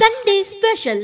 [0.00, 1.02] Sunday special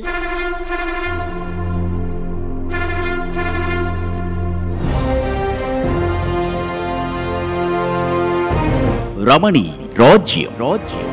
[9.24, 9.64] Ramani
[9.94, 10.54] ராஜ்யம்.
[10.58, 11.10] ராஜ்யம்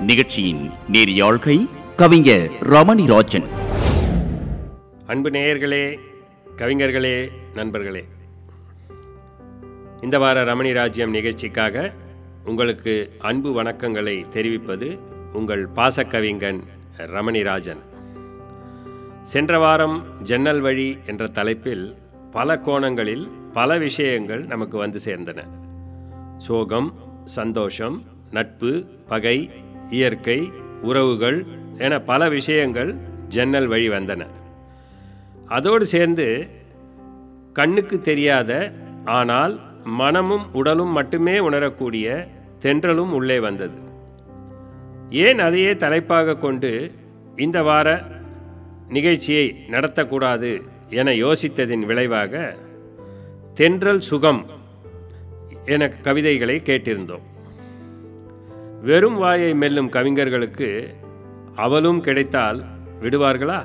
[0.00, 3.48] நிகழ்ச்சியின் நேரியாழ்கை கவிஞர் ரமணி ராஜன்.
[5.06, 5.98] அன்பு நேயர்களே
[6.56, 8.04] கவிஞர்களே நண்பர்களே.
[10.02, 11.92] இந்த வார ரமணி ராஜ்யம் நிகழ்ச்சிக்காக
[12.44, 16.60] உங்களுக்கு அன்பு வணக்கங்களை தெரிவிப்பது உங்கள் பாசக்கவிஞன்
[16.96, 17.78] ரமணிராஜன்.
[19.22, 21.94] சென்ற வாரம் ஜன்னல் வழி என்ற தலைப்பில்
[22.30, 25.46] பல கோணங்களில் பல விஷயங்கள் நமக்கு வந்து சேர்ந்தன.
[26.38, 29.50] சோகம் சந்தோஷம் நட்பு பகை
[29.90, 30.52] இயற்கை
[30.82, 31.46] உறவுகள்
[31.78, 32.94] என பல விஷயங்கள்
[33.28, 34.26] ஜன்னல் வழி வந்தன.
[35.48, 36.48] அதோடு சேர்ந்து
[37.52, 38.72] கண்ணுக்கு தெரியாத
[39.04, 42.28] ஆனால் மனமும் உடலும் மட்டுமே உணரக்கூடிய
[42.62, 43.88] தென்றலும் உள்ளே வந்தது.
[45.10, 46.92] ஏன் அதையே தலைப்பாக கொண்டு
[47.36, 48.06] இந்த வார
[48.88, 52.56] நிகழ்ச்சியை நடத்தக்கூடாது என யோசித்ததின் விளைவாக
[53.54, 54.46] தென்றல் சுகம்
[55.64, 57.20] என கவிதைகளை கேட்டிருந்தோம்.
[58.82, 60.94] வெறும் வாயை மெல்லும் கவிஞர்களுக்கு
[61.56, 62.64] அவலும் கிடைத்தால்
[63.00, 63.62] விடுவார்களா?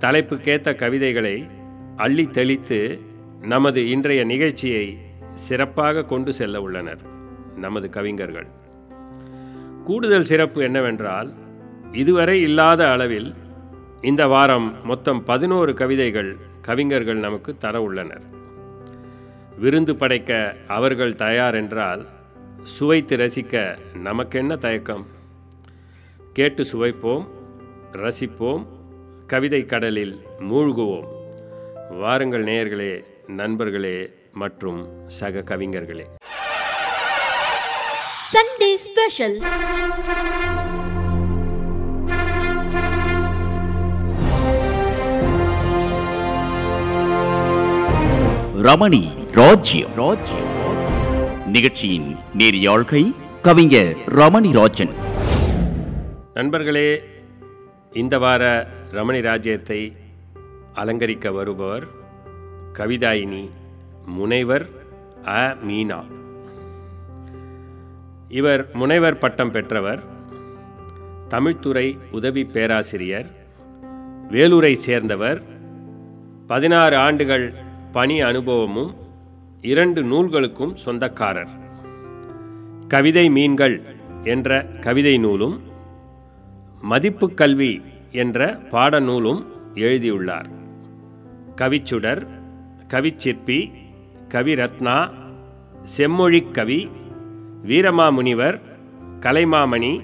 [0.00, 1.48] தலைப்புக்கேத்த கவிதைகளை
[1.96, 3.00] அள்ளி தெளித்து
[3.40, 4.98] நமது இன்றைய நிகழ்ச்சியை
[5.34, 6.98] சிறப்பாக கொண்டு செல்ல உள்ளனர்
[7.56, 8.46] நமது கவிஞர்கள்.
[9.84, 11.32] கூடுதல் சிறப்பு என்னவென்றால்
[11.92, 13.34] இதுவரை இல்லாத அளவில்
[14.00, 18.22] இந்த வாரம் மொத்தம் பதினோரு கவிதைகள் கவிஞர்கள் நமக்கு தர உள்ளனர்.
[19.58, 22.06] விருந்து படைக்க அவர்கள் தயார் என்றால்
[22.62, 25.06] சுவைத்து ரசிக்க நமக்கென்ன தயக்கம்?
[26.32, 27.26] கேட்டு சுவைப்போம்
[27.92, 28.66] ரசிப்போம்
[29.26, 31.06] கவிதை கடலில் மூழ்குவோம்.
[31.90, 36.04] வாருங்கள் நேயர்களே நண்பர்களே மற்றும் சக கவிஞர்களே.
[38.32, 39.40] சண்டே ஸ்பெஷல்
[48.62, 49.90] ரமணி ராஜ்யம்.
[49.96, 50.48] ராஜ்யம்
[51.46, 54.94] நிகழ்ச்சியின் நேரியாழ்கை கவிஞர் ரமணி ராஜன்.
[56.34, 57.02] நண்பர்களே
[57.92, 59.96] இந்த வார ரமணி ராஜ்யத்தை
[60.74, 61.86] அலங்கரிக்க வருபவர்
[62.72, 63.50] கவிதாயினி
[64.06, 64.68] முனைவர்
[65.26, 65.56] அ.
[65.68, 66.04] மீனா.
[68.30, 70.00] இவர் முனைவர் பட்டம் பெற்றவர்
[71.28, 73.26] தமிழ்துறை உதவி பேராசிரியர்
[74.30, 75.42] வேலூரை சேர்ந்தவர்
[76.46, 77.54] பதினாறு ஆண்டுகள்
[77.92, 78.94] பணி அனுபவமும்
[79.60, 81.48] இரண்டு நூல்களுக்கும் சொந்தக்காரர்.
[82.88, 83.82] கவிதை மீன்கள்
[84.22, 85.60] என்ற கவிதை நூலும்
[86.80, 90.48] மதிப்பு கல்வி என்ற பாடநூலும் எழுதியுள்ளார்.
[91.56, 92.26] கவிச்சுடர்
[92.88, 93.72] கவிச்சிற்பி
[94.28, 95.10] கவிரத்னா
[95.96, 96.90] செம்மொழிக் கவி
[97.64, 98.60] வீரமாமுனிவர்
[99.20, 100.00] கலைமாமணி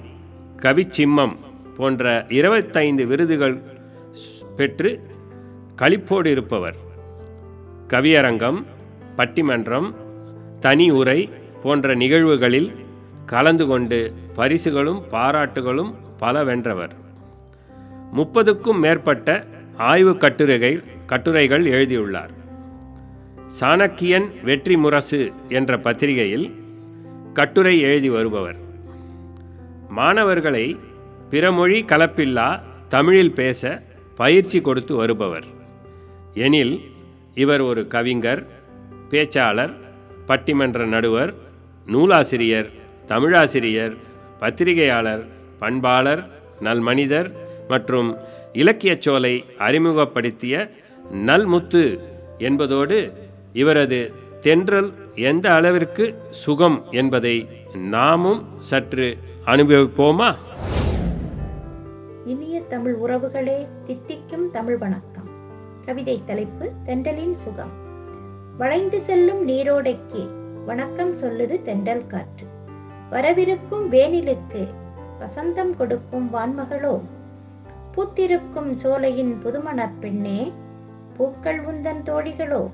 [0.61, 1.35] கவிச்சிம்மம்
[1.77, 3.61] போன்ற இருபத்தைந்து விருதுகள்
[4.55, 5.01] பெற்று
[5.75, 6.75] களிப்போடு இருப்பவர்.
[7.87, 8.65] கவியரங்கம்
[9.17, 9.95] பட்டிமன்றம்
[10.59, 11.29] தனி உரை
[11.63, 12.71] போன்ற நிகழ்வுகளில்
[13.25, 16.93] கலந்து கொண்டு பரிசுகளும் பாராட்டுகளும் பல வென்றவர்.
[18.15, 19.45] முப்பதுக்கும் மேற்பட்ட
[19.77, 22.31] ஆய்வு கட்டுரைகள் கட்டுரைகள் எழுதியுள்ளார்.
[23.59, 26.65] சாணக்கியன் வெற்றி முரசு என்ற பத்திரிகையில்
[27.37, 28.57] கட்டுரை எழுதி வருபவர்.
[29.89, 30.63] மாணவர்களை
[31.31, 32.47] பிறமொழி கலப்பில்லா
[32.89, 33.61] தமிழில் பேச
[34.15, 35.45] பயிற்சி கொடுத்து வருபவர்.
[36.33, 36.73] எனில்
[37.35, 38.41] இவர் ஒரு கவிஞர்
[39.11, 39.73] பேச்சாளர்
[40.27, 41.33] பட்டிமன்ற நடுவர்
[41.85, 42.69] நூலாசிரியர்
[43.07, 43.95] தமிழாசிரியர்
[44.39, 45.23] பத்திரிகையாளர்
[45.59, 46.23] பண்பாளர்
[46.63, 47.29] நல்மனிதர்
[47.67, 48.09] மற்றும்
[48.53, 50.55] இலக்கியச் சோலை அறிமுகப்படுத்திய
[51.29, 51.85] நல்முத்து
[52.37, 53.13] என்பதோடு
[53.53, 54.01] இவரது
[54.47, 60.35] தென்றல் எந்த அளவிற்கு சுகம் என்பதை நாமும் சற்று அனுபவிப்போமா?
[62.25, 65.27] இனிய தமிழ் உறவுகளே தித்திக்கும் தமிழ் வணக்கம்.
[65.85, 67.71] கவிதை தலைப்பு தென்றலின் சுகம்.
[68.57, 70.29] வளைந்து செல்லும் நீரோடைக்கு
[70.65, 72.47] வணக்கம் சொல்லுது தென்றல் காற்று.
[73.09, 74.67] வரவிருக்கும் வேனிலுக்கு
[75.19, 77.01] வசந்தம் கொடுக்கும் வான்மகளோ?
[77.95, 80.51] பூத்திருக்கும் சோலையின் புதுமணப் பெண்ணே
[81.17, 82.71] பூக்கள் உந்தன் தோழிகளோ?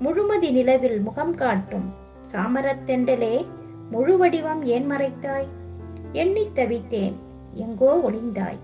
[0.00, 1.94] முழுமதி நிலவில் முகம் காட்டும்.
[2.32, 3.46] சாமரத் தெண்டலே
[3.90, 5.46] முழு வடிவம் ஏன் மறைத்தாய்?
[6.12, 7.14] எண்ணித் தவித்தேன்
[7.52, 8.58] எங்கோ ஒளிந்தாய்.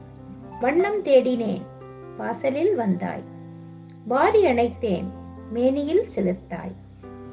[0.60, 1.60] வண்ணம் தேடினேன்
[2.16, 3.22] வாசலில் வந்தாய்.
[4.06, 5.04] வாரி அணைத்தேன்
[5.50, 6.74] மேனியில் சிலிர்த்தாய்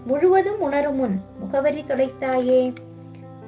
[0.05, 2.75] முழுவதும் உணரும் முன் முகவரி தொலைத்தாயே.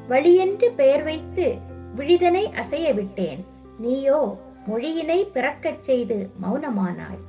[0.09, 1.57] வழியென்று பெயர் வைத்து
[1.97, 3.45] விழிதனை அசைய விட்டேன்.
[3.79, 4.37] நீயோ
[4.67, 7.23] மொழியினை பிறக்கச் செய்து மௌனமானாய்.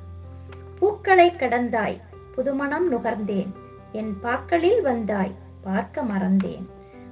[0.79, 2.05] பூக்களை கடந்தாய்
[2.37, 3.51] புதுமணம் நுகர்ந்தேன்.
[3.91, 6.65] என் பாக்களில் வந்தாய் பார்க்க மறந்தேன்.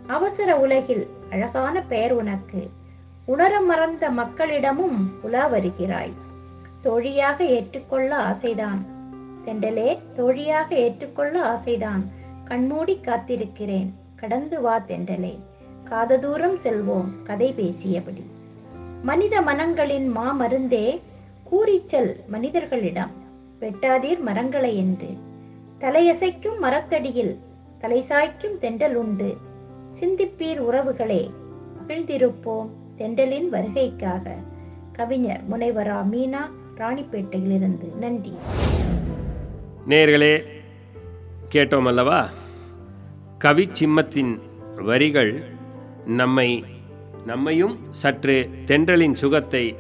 [0.08, 2.70] அவசர உலகில் அழகான பெயர் உனக்கு.
[3.26, 6.14] உணர மறந்த மக்களிடமும் உலா வருகிறாய்.
[6.82, 8.86] தோழியாக ஏற்றுக்கொள்ள ஆசைதான்.
[9.46, 12.04] தெண்டலே தோழியாக ஏற்றுக்கொள்ள ஆசைதான்.
[12.46, 13.90] கண்மூடி காத்திருக்கிறேன்.
[14.16, 15.40] கடந்து வா தெண்டலே.
[15.84, 18.24] காத தூரம் செல்வோம் கதை பேசியபடி.
[19.04, 21.00] மனித மனங்களின் மாமருந்தே
[21.44, 23.24] கூறிச்சல் மனிதர்களிடம்.
[23.66, 25.08] வெட்டாதீர் மரங்களை என்று.
[25.80, 27.40] தலையசைக்கும் மரத்தடியில்
[27.80, 29.38] தலை சாய்க்கும் தெண்டல் உண்டு.
[30.00, 31.32] சிந்திப்பீர் உறவுகளே
[31.78, 34.30] மகிழ்ந்திருப்போம் தெண்டலின் வருகைக்காக.
[34.92, 37.96] கவிஞர் முனைவரா மீனா ராணிப்பேட்டையிலிருந்து.
[37.96, 38.34] நன்றி.
[39.90, 40.44] நேர்களே
[41.52, 42.30] கேட்டோம் அல்லவா?
[43.38, 44.40] கவி சிம்மத்தின்
[44.76, 45.44] வரிகள்
[46.06, 46.64] நம்மை
[47.26, 49.76] நம்மையும் சற்று தென்றலின் சுகத்தை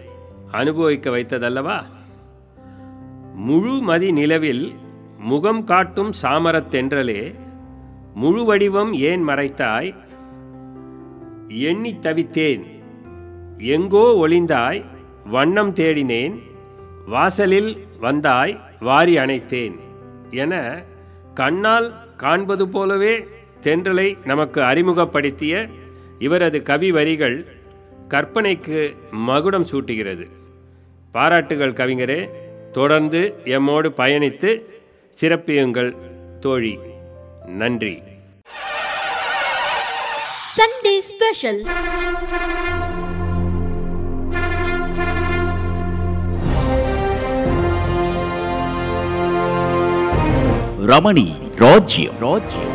[0.51, 1.83] அனுபவிக்க வைத்ததல்லவா?
[3.35, 4.75] முழு மதி நிலவில்
[5.17, 7.35] முகம் காட்டும் சாமரத் தென்றலே
[8.13, 9.95] முழு வடிவம் ஏன் மறைத்தாய்?
[11.47, 12.63] எண்ணி தவித்தேன்.
[13.57, 14.85] எங்கோ ஒளிந்தாய்
[15.25, 16.39] வண்ணம் தேடினேன்.
[17.05, 19.79] வாசலில் வந்தாய் வாரி அணைத்தேன்
[20.29, 20.83] என
[21.33, 23.27] கண்ணால் காண்பது போலவே
[23.61, 25.67] தென்றலை நமக்கு அறிமுகப்படுத்திய
[26.19, 27.45] இவரது கவி வரிகள்
[28.07, 30.29] கற்பனைக்கு மகுடம் சூட்டுகிறது.
[31.11, 32.29] பாராட்டுகள் கவிஞரே.
[32.75, 34.61] தொடர்ந்து எம்மோடு பயணித்து
[35.21, 35.95] சிறப்பியுங்கள்
[36.39, 36.77] தோழி.
[37.45, 38.01] நன்றி.
[40.57, 41.63] Sunday Special.
[50.87, 52.13] ரமணி ராஜ்யம்.
[52.19, 52.73] ராஜ்யம்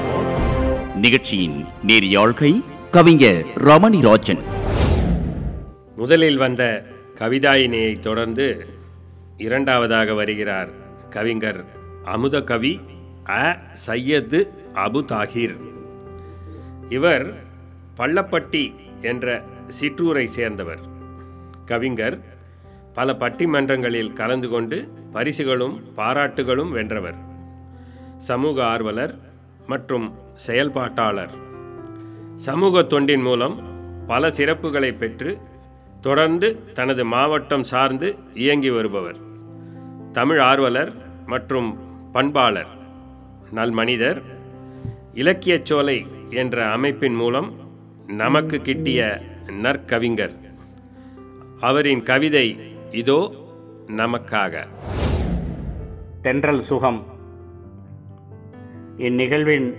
[0.94, 4.42] நிகழ்ச்சியின் நேரியாழ்கை கவிஞர் ரமணி ராஜன்.
[5.96, 6.84] முதலில் வந்த
[7.18, 8.78] கவிதாயினியை தொடர்ந்து
[9.40, 10.68] இரண்டாவதாக வருகிறார்
[11.10, 11.64] கவிஞர்
[12.04, 12.80] அமுத கவி
[13.28, 13.60] அ.
[13.72, 15.56] சையது அபு தாகிர்.
[16.88, 17.26] இவர்
[17.96, 19.42] பள்ளப்பட்டி என்ற
[19.80, 20.82] சிற்றூரை சேர்ந்தவர்.
[21.64, 22.16] கவிஞர்
[22.94, 27.18] பல பட்டிமன்றங்களில் கலந்து கொண்டு பரிசுகளும் பாராட்டுகளும் வென்றவர்.
[28.18, 29.14] சமூக ஆர்வலர்
[29.66, 30.06] மற்றும்
[30.46, 31.34] செயல்பாட்டாளர்.
[32.36, 33.56] சமூக தொண்டின் மூலம்
[34.06, 35.38] பல சிறப்புகளை பெற்று
[36.00, 39.28] தொடர்ந்து தனது மாவட்டம் சார்ந்து இயங்கி வருபவர்.
[40.12, 40.92] தமிழ் ஆர்வலர்
[41.26, 41.78] மற்றும்
[42.12, 42.66] பண்பாளர்
[43.54, 44.22] நல்மனிதர்
[45.14, 47.52] இலக்கியச் சோலை என்ற அமைப்பின் மூலம்
[48.06, 49.20] நமக்கு கிட்டிய
[49.62, 50.32] நற்கவிஞர்.
[51.60, 52.60] அவரின் கவிதை
[52.90, 53.30] இதோ
[53.86, 54.66] நமக்காக.
[56.22, 57.04] தென்றல் சுகம்.
[58.98, 59.74] இந்நிகழ்வின்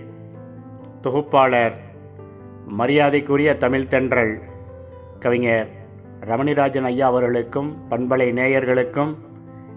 [1.02, 1.78] தொகுப்பாளர்
[2.68, 4.40] மரியாதைக்குரிய தமிழ் தென்றல்
[5.20, 5.68] கவிஞர்
[6.22, 9.16] ரமணிராஜன் ஐயா அவர்களுக்கும் பண்பலை நேயர்களுக்கும்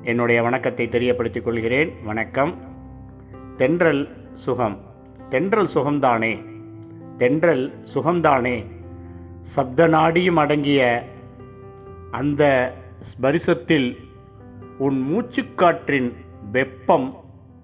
[0.05, 1.93] என்னுடைய வணக்கத்தை தெரியப்படுத்திக் கொள்கிறேன்.
[2.05, 2.55] வணக்கம்.
[3.57, 4.79] தென்றல் சுகம்.
[5.29, 6.45] தென்றல் சுகம்தானே?
[7.19, 8.65] தென்றல் சுகம்தானே?
[9.43, 11.05] சப்த நாடியும் அடங்கிய
[12.11, 13.97] அந்த ஸ்பரிசத்தில்
[14.79, 16.13] உன் மூச்சுக்காற்றின்
[16.53, 17.15] வெப்பம்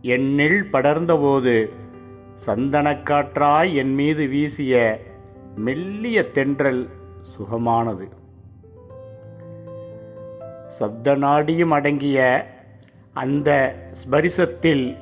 [0.02, 1.69] என்னில் படர்ந்தபோது
[2.46, 5.00] சந்தனக்காற்றாய் என் மீது வீசிய
[5.56, 6.88] மெல்லிய தென்றல்
[7.38, 8.19] சுகமானது.
[10.81, 12.19] சப்த நாடியும் அடங்கிய
[13.12, 13.50] அந்த
[14.00, 14.97] ஸ்பரிசத்தில்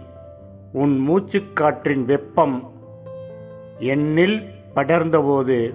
[0.73, 2.71] உன் மூச்சுக்காற்றின் வெப்பம்
[3.79, 5.75] என்னில் படர்ந்தபோது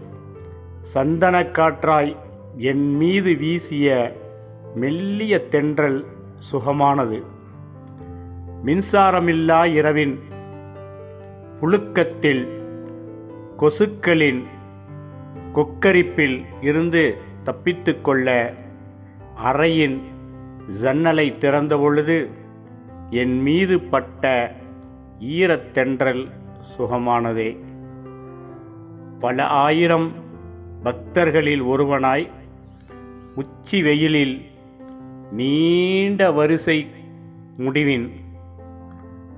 [0.93, 2.15] சந்தனக்காற்றாய்
[2.57, 4.15] என் மீது வீசிய
[4.75, 6.05] மெல்லிய தென்றல்
[6.51, 7.23] சுகமானது.
[8.65, 10.19] மின்சாரமில்லா இரவின்
[11.59, 12.47] புழுக்கத்தில்
[13.59, 14.43] கொசுக்களின்
[15.53, 18.53] கொக்கரிப்பில் இருந்து தப்பித்துக்கொள்ள
[19.35, 20.01] அறையின்
[20.81, 22.29] ஜன்னலை திறந்தபொழுது
[23.09, 24.51] என் மீது பட்ட
[25.19, 26.29] ஈரத்தென்றல்
[26.77, 27.57] சுகமானதே.
[29.19, 30.11] பல ஆயிரம்
[30.83, 32.29] பக்தர்களில் ஒருவனாய்
[33.35, 34.45] உச்சி வெயிலில்
[35.31, 36.87] நீண்ட வரிசை
[37.57, 38.11] முடிவின்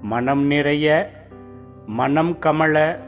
[0.02, 1.14] மனம் நிறைய
[1.86, 3.00] மனம் கமல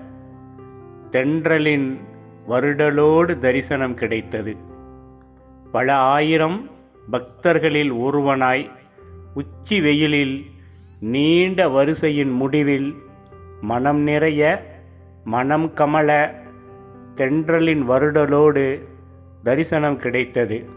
[1.12, 1.98] தென்றலின்
[2.50, 4.56] வருடலோடு தரிசனம் கிடைத்தது.
[5.72, 6.70] பல ஆயிரம்
[7.12, 8.70] பக்தர்களில் ஒருவனாய்
[9.34, 10.46] உச்சி வெயிலில்
[11.00, 12.96] நீண்ட வரிசையின் முடிவில்
[13.62, 14.66] மனம் நிறைய
[15.24, 16.34] மனம் கமல
[17.16, 18.82] தென்றலின் வருடலோடு
[19.44, 20.70] தரிசனம் கிடைத்தது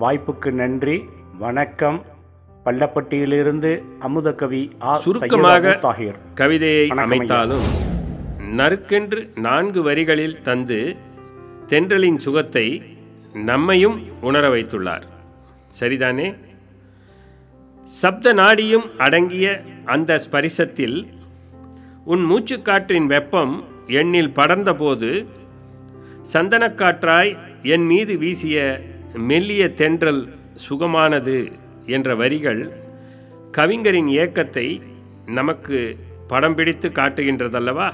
[0.00, 1.04] வாய்ப்புக்கு நன்றி
[1.38, 2.04] வணக்கம்
[2.64, 4.70] பள்ளப்பட்டியிலிருந்து அமுதகவி.
[4.94, 5.78] சுருக்கமாக
[6.34, 6.88] கவிதையை.
[6.88, 7.66] அமைத்தாலும்
[8.56, 10.96] நறுக்கென்று நான்கு வரிகளில் தந்து
[11.66, 12.82] தென்றலின் சுகத்தை
[13.32, 15.04] நம்மையும் உணர வைத்துள்ளார்
[15.80, 16.34] சரிதானே?
[17.90, 21.08] சப்த நாடியும் அடங்கிய அந்த ஸ்பரிசத்தில்
[22.04, 25.26] உன் மூச்சுக்காற்றின் வெப்பம் எண்ணில் படர்ந்தபோது
[26.32, 28.80] சந்தனக்காற்றாய் என் மீது வீசிய
[29.14, 30.22] மெல்லிய தென்றல்
[30.68, 31.52] சுகமானது
[31.86, 32.62] என்ற வரிகள்
[33.50, 34.82] கவிஞரின் ஏக்கத்தை
[35.26, 35.96] நமக்கு
[36.28, 37.92] படம் பிடித்து காட்டுகின்றதல்லவா?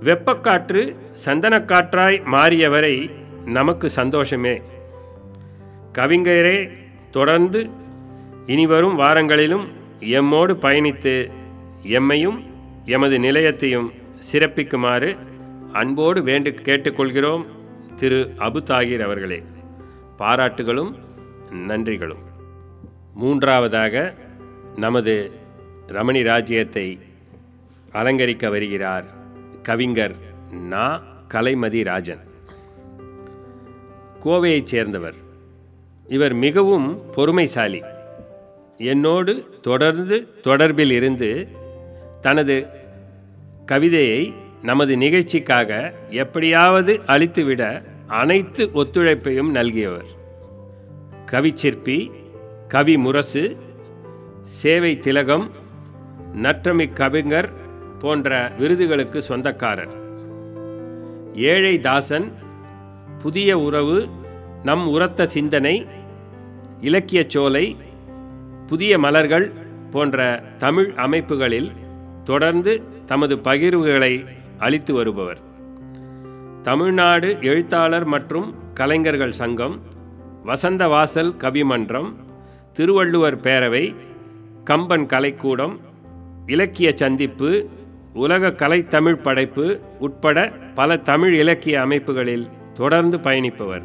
[0.00, 3.10] வெப்பக்காற்று சந்தனக்காற்றாய் மாறியவரை
[3.44, 4.62] நமக்கு சந்தோஷமே.
[5.92, 6.70] கவிஞரே
[7.10, 7.70] தொடர்ந்து
[8.46, 9.66] இனிவரும் வாரங்களிலும்
[10.00, 11.30] எம்மோடு பயணித்து
[11.82, 12.46] எம்மையும்
[12.84, 13.90] எமது நிலையத்தையும்
[14.32, 15.16] சிறப்பிக்குமாறு
[15.72, 17.46] அன்போடு வேண்டு கேட்டுக்கொள்கிறோம்
[17.96, 18.34] திரு.
[18.38, 19.42] அபு தாகிர் அவர்களே.
[20.18, 20.94] பாராட்டுகளும்
[21.52, 22.22] நன்றிகளும்.
[23.14, 24.14] மூன்றாவதாக
[24.76, 25.32] நமது
[25.86, 26.98] ரமணி ராஜ்யத்தை
[27.92, 29.04] அலங்கரிக்க வருகிறார்
[29.62, 30.14] கவிஞர்
[30.50, 31.02] நா.
[31.28, 32.20] கலைமதி ராஜன்.
[34.24, 35.21] கோவையைச் சேர்ந்தவர்.
[36.12, 37.80] இவர் மிகவும் பொறுமைசாலி.
[38.76, 41.48] என்னோடு தொடர்ந்து தொடர்பில் இருந்து
[42.20, 42.66] தனது
[43.66, 47.62] கவிதையை நமது நிகழ்ச்சிக்காக எப்படியாவது அழித்துவிட
[48.06, 50.08] அனைத்து ஒத்துழைப்பையும் நல்கியவர்.
[51.30, 51.98] கவிச்சிற்பி
[52.68, 53.56] கவி முரசு
[54.44, 55.50] சேவை திலகம்
[56.42, 57.50] நற்றமி கவிஞர்
[57.98, 59.94] போன்ற விருதுகளுக்கு சொந்தக்காரர்.
[61.34, 62.32] ஏழை தாசன்
[63.22, 64.08] புதிய உறவு
[64.62, 65.86] நம் உரத்த சிந்தனை
[66.82, 67.76] இலக்கியச் சோலை
[68.66, 69.52] புதிய மலர்கள்
[69.90, 71.70] போன்ற தமிழ் அமைப்புகளில்
[72.24, 72.72] தொடர்ந்து
[73.06, 74.26] தமது பகிர்வுகளை
[74.58, 75.40] அளித்து வருபவர்.
[76.62, 79.80] தமிழ்நாடு எழுத்தாளர் மற்றும் கலைஞர்கள் சங்கம்
[80.46, 82.10] வசந்தவாசல் கவிமன்றம்
[82.72, 83.94] திருவள்ளுவர் பேரவை
[84.64, 85.74] கம்பன் கலைக்கூடம்
[86.46, 87.68] இலக்கிய சந்திப்பு
[88.14, 93.82] உலக கலைத்தமிழ் படைப்பு உட்பட பல தமிழ் இலக்கிய அமைப்புகளில் தொடர்ந்து பயணிப்பவர்.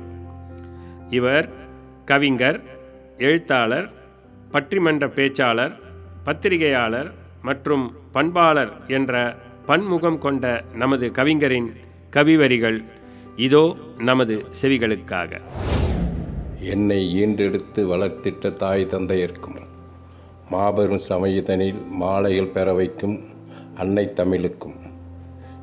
[1.09, 1.49] இவர்
[2.05, 2.59] கவிஞர்
[3.19, 3.87] எழுத்தாளர்
[4.53, 5.73] பற்றிமன்ற பேச்சாளர்
[6.23, 7.09] பத்திரிகையாளர்
[7.41, 9.13] மற்றும் பண்பாளர் என்ற
[9.65, 10.45] பன்முகம் கொண்ட
[10.75, 11.69] நமது கவிஞரின்
[12.09, 12.79] கவிவரிகள்
[13.35, 15.31] இதோ நமது செவிகளுக்காக.
[16.59, 19.59] என்னை ஈண்டெடுத்து வளர்த்திட்ட தாய் தந்தையர்க்கும்
[20.49, 23.17] மாபெரும் சமயதனில் மாலைகள் பெற வைக்கும்
[23.77, 24.77] அன்னை தமிழுக்கும்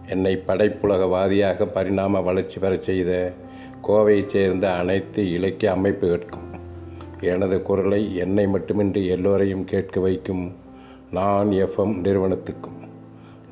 [0.06, 3.12] என்னை படைப்புலகவாதியாக பரிணாம வளர்ச்சி பெறச் செய்த
[3.82, 6.43] கோவையைச் சேர்ந்த அனைத்து இலக்கிய அமைப்புகளுக்கும்
[7.24, 10.44] எனது குரலை என்னை மட்டுமின்றி எல்லோரையும் கேட்க வைக்கும்
[11.10, 12.78] நான் எஃப்எம் நிறுவனத்துக்கும்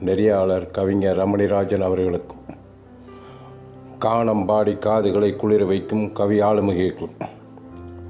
[0.05, 2.39] நெறியாளர் கவிஞர் ரமணிராஜன் அவர்களுக்கும்
[3.99, 7.15] காணம் பாடி காதுகளை குளிர வைக்கும் கவி ஆளுமைகளுக்கும்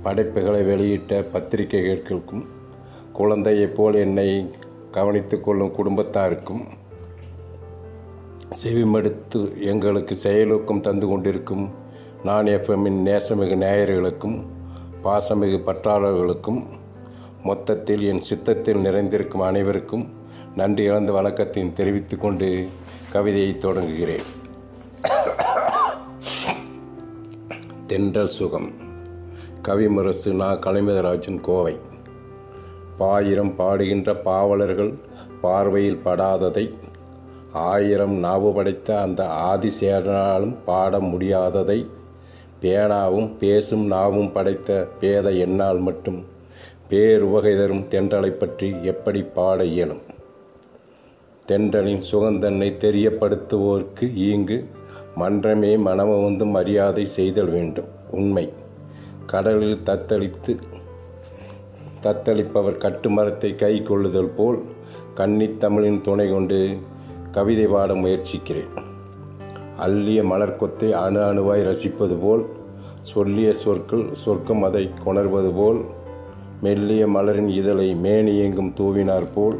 [0.02, 2.44] படைப்புகளை வெளியிட்ட பத்திரிகைகளுக்கும்
[3.12, 4.28] குழந்தையைப் போல் என்னை
[4.90, 6.62] கவனித்து கொள்ளும் குடும்பத்தாருக்கும்
[8.58, 11.66] செவிமடுத்து எங்களுக்கு செயலூக்கம் தந்து கொண்டிருக்கும்
[12.24, 14.36] நான் எஃப்எம்மின் நேசமிகு நேயர்களுக்கும்
[15.04, 16.66] பாசமிகு பற்றாளர்களுக்கும்
[17.42, 20.08] மொத்தத்தில் என் சித்தத்தில் நிறைந்திருக்கும் அனைவருக்கும்
[20.56, 22.68] நன்றி இழந்த வழக்கத்தையும் தெரிவித்து கொண்டு
[23.12, 24.22] கவிதையை தொடங்குகிறேன்.
[27.86, 28.70] தென்றல் சுகம்.
[29.62, 30.52] கவிமுரசு நா.
[30.52, 31.78] கலைமதராஜன் கோவை.
[32.98, 34.98] பாயிரம் பாடுகின்ற பாவலர்கள்
[35.40, 36.74] பார்வையில் படாததை
[37.52, 41.86] ஆயிரம் நாவு படைத்த அந்த ஆதிசேடனாலும் பாட முடியாததை
[42.62, 46.24] பேனாவும் பேசும் நாவும் படைத்த பேத என்னால் மட்டும்.
[46.90, 50.00] பேருவகை தரும் தென்றலை பற்றி எப்படி பாட இயலும்?
[51.48, 54.64] தென்றலின் சுகந்தன்னை தெரியப்படுத்துவோர்க்கு ஈங்கு
[55.16, 57.84] மன்றமே மனமவந்து மரியாதை செய்தல் வேண்டும்.
[58.10, 58.52] உண்மை.
[59.26, 60.58] கடலில் தத்தளித்து
[62.02, 64.62] தத்தளிப்பவர் கட்டுமரத்தை கை கொள்ளுதல் போல்
[65.16, 66.78] கன்னித்தமிழின் துணை கொண்டு
[67.32, 69.00] கவிதை பாட முயற்சிக்கிறேன்.
[69.84, 72.44] அள்ளிய மலர்க்கொத்தை அணு அணுவாய் ரசிப்பது போல்
[73.10, 75.80] சொல்லிய சொற்கள் சொர்க்கம் அதை கொணர்வது போல்
[76.64, 79.58] மெல்லிய மலரின் இதழை மேனி எங்கும் தூவினார் போல்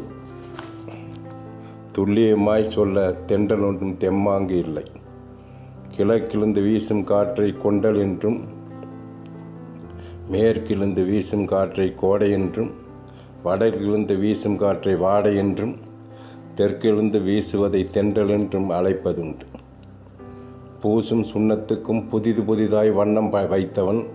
[1.95, 2.97] துல்லியமாய் சொல்ல
[3.29, 4.85] தென்றல் ஒன்றும் தெம்மாங்கு இல்லை.
[5.95, 8.39] கிழக்கிழுந்து வீசும் காற்றை கொண்டல் என்றும்
[10.33, 12.71] மேற்கிழுந்து வீசும் காற்றை கோடை என்றும்
[13.45, 15.75] வடக்கிழுந்து வீசும் காற்றை வாடை என்றும்
[16.57, 19.45] தெற்கிழுந்து வீசுவதை தென்றல் என்றும் அழைப்பதுண்டு.
[20.83, 24.05] பூசும் சுண்ணத்துக்கும் புதிது புதிதாய் வண்ணம் ப- வைத்தவன்.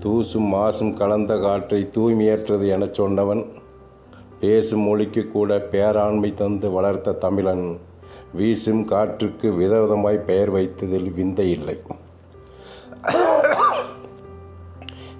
[0.00, 3.46] தூசும் மாசும் கலந்த காற்றை தூய்மையற்றது எனச் சொன்னவன்.
[4.40, 7.78] பேசும் மொழிக்கு கூட பேராண்மை தந்து வளர்த்த தமிழன்.
[8.34, 11.78] வீசும் காற்றுக்கு விதவிதமாய் பெயர் வைத்ததில் விந்தை இல்லை.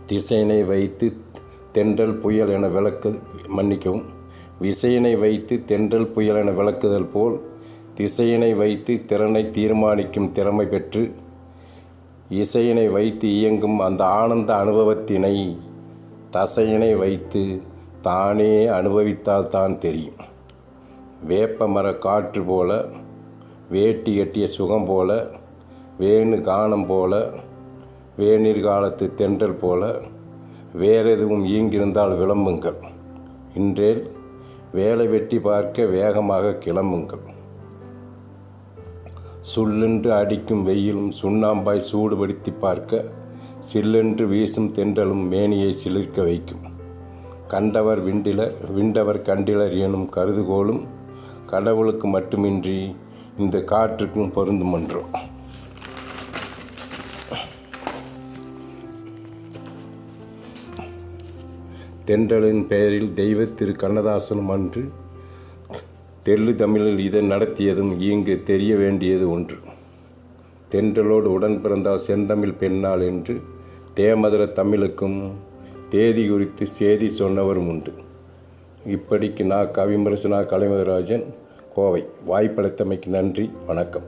[0.07, 1.13] திசையினை வைத்து
[1.73, 4.05] தென்றல் புயல் என விளக்கு மன்னிக்கவும்.
[4.63, 7.48] விசையினை வைத்து தென்றல் புயல் என விளக்குதல் போல்
[7.99, 11.03] திசையினை வைத்து திறனை தீர்மானிக்கும் திறமை பெற்று
[12.43, 15.37] இசையினை வைத்து இயங்கும் அந்த ஆனந்த அனுபவத்தினை
[16.35, 17.43] தசையினை வைத்து
[18.07, 20.21] தானே அனுபவித்தால் தான் தெரியும்.
[21.31, 22.71] வேப்ப மர காற்று போல
[23.75, 25.17] வேட்டி கட்டிய சுகம் போல
[26.03, 27.13] வேணு கானம் போல
[28.21, 29.83] வேநீர் காலத்து தென்றல் போல
[30.83, 32.79] வேறெதுவும் ஈங்கிருந்தால் விளம்புங்கள்.
[33.61, 34.03] இன்றேல்
[34.79, 37.25] வேலை வெட்டி பார்க்க வேகமாக கிளம்புங்கள்.
[39.55, 43.05] சுல்லென்று அடிக்கும் வெயிலும் சுண்ணாம்பாய் சூடுபடுத்தி பார்க்க
[43.73, 46.65] சில்லென்று வீசும் தென்றலும் மேனியை சிலிர்க்க வைக்கும்.
[47.49, 50.83] கண்டவர் விண்டிலர் விண்டவர் கண்டிலர் எனும் கருதுகோளும்
[51.47, 52.95] கடவுளுக்கு மட்டுமின்றி
[53.39, 55.03] இந்த காற்றுக்கும் பொருந்தும் என்றோ
[62.07, 64.83] தென்றலின் பெயரில் தெய்வத் திரு கண்ணதாசனும் அன்று
[66.29, 69.57] தெள்ளு தமிழில் இதை நடத்தியதும் இங்கு தெரிய வேண்டியது ஒன்று.
[70.71, 73.41] தென்றலோடு உடன் பிறந்தால் செந்தமிழ் பெண்ணாள் என்று
[73.97, 75.37] தேமதுர தமிழுக்கும்
[75.89, 77.93] தேதி குறித்து செய்தி சொன்னவரும் உண்டு.
[78.87, 81.35] இப்படிக்கு நான் கவிமரசனா கலைமகராஜன்
[81.75, 82.07] கோவை.
[82.29, 84.05] வாய்ப்பளித்தமைக்கு நன்றி வணக்கம்.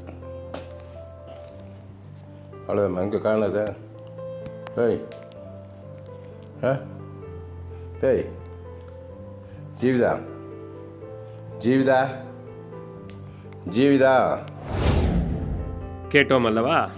[2.68, 3.74] அவ்வளோ அங்கே காணாத?
[4.76, 5.00] ஏய்
[6.64, 6.78] ஆ?
[8.00, 8.24] டேய்.
[9.80, 10.29] ஜீவிதா.
[11.64, 12.06] ஜீவிதா?
[13.76, 14.38] ஜீவிதா?
[16.08, 16.90] கேட்டோம் அல்லவா?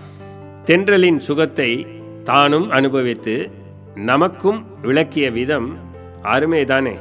[0.64, 1.87] தென்றலின் சுகத்தை
[2.25, 3.50] தானும் அனுபவித்து
[3.95, 5.78] நமக்கும் விளக்கிய விதம்
[6.23, 6.99] அருமைதானே.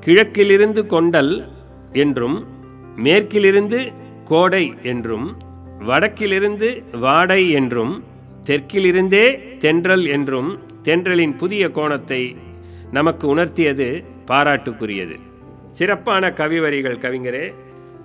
[0.00, 1.48] கிழக்கிலிருந்து கொண்டல்
[1.92, 2.46] என்றும்
[2.96, 3.92] மேற்கிலிருந்து
[4.24, 5.36] கோடை என்றும்
[5.78, 8.04] வடக்கிலிருந்து வாடை என்றும்
[8.44, 12.36] தெற்கிலிருந்தே தென்றல் என்றும் தென்றலின் புதிய கோணத்தை
[12.90, 15.25] நமக்கு உணர்த்தியது பாராட்டுக்குரியது.
[15.76, 17.54] சிறப்பான கவிவரிகள் கவிஞரே.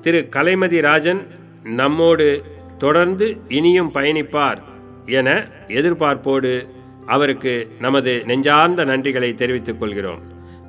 [0.01, 1.27] திரு கலைமதி ராஜன்
[1.63, 2.43] நம்மோடு
[2.77, 4.57] தொடர்ந்து இனியும் பயணிப்பார்
[5.05, 6.67] என எதிர்பார்ப்போடு
[7.07, 10.19] அவருக்கு நமது நெஞ்சார்ந்த நன்றிகளை தெரிவித்துக் கொள்கிறோம்.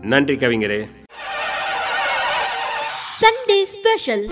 [0.03, 0.89] நன்றி கவிஞரே.
[3.21, 4.31] Sunday Special.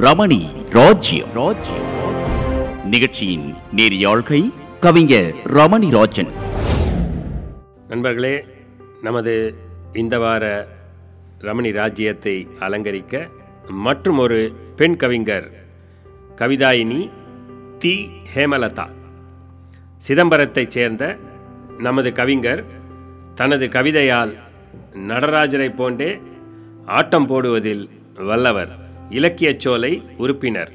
[0.00, 1.28] ரமணி ராஜ்யம்.
[1.34, 1.81] ராஜ்யம்.
[2.92, 6.28] நிகழ்ச்சியின் நேரியாழ்கை கவிஞர் ரமணி ராஜன்
[7.88, 8.44] நண்பர்களே
[9.02, 9.54] நமது
[9.92, 10.68] இந்த வார
[11.38, 13.28] ரமணி ராஜ்யத்தை அலங்கரிக்க
[13.68, 15.50] மற்றும் ஒரு பெண் கவிஞர்
[16.36, 17.10] கவிதாயினி
[17.78, 18.10] தி.
[18.34, 18.88] ஹேமலதா.
[20.08, 21.16] சிதம்பரத்தைச் சேர்ந்த
[21.78, 22.64] நமது கவிஞர்
[23.34, 24.36] தனது கவிதையால்
[25.08, 26.20] நடராஜரை போன்றே
[26.86, 28.76] ஆட்டம் போடுவதில் வல்லவர்.
[29.10, 30.72] இலக்கியச் சோலை உறுப்பினர்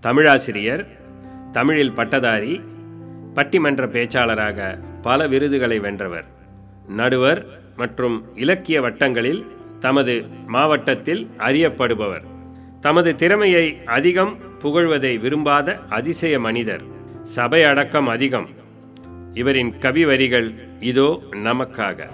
[0.00, 0.96] தமிழாசிரியர்
[1.58, 2.62] தமிழில் பட்டதாரி
[3.34, 6.24] பட்டிமன்ற பேச்சாளராக பல விருதுகளை வென்றவர்.
[6.88, 9.46] நடுவர் மற்றும் இலக்கிய வட்டங்களில்
[9.80, 12.22] தமது மாவட்டத்தில் அறியப்படுபவர்.
[12.80, 16.82] தமது திறமையை அதிகம் புகழ்வதை விரும்பாத அதிசய மனிதர்.
[17.22, 18.48] சபை அடக்கம் அதிகம்.
[19.32, 22.08] இவரின் கவி வரிகள் இதோ நமக்காக.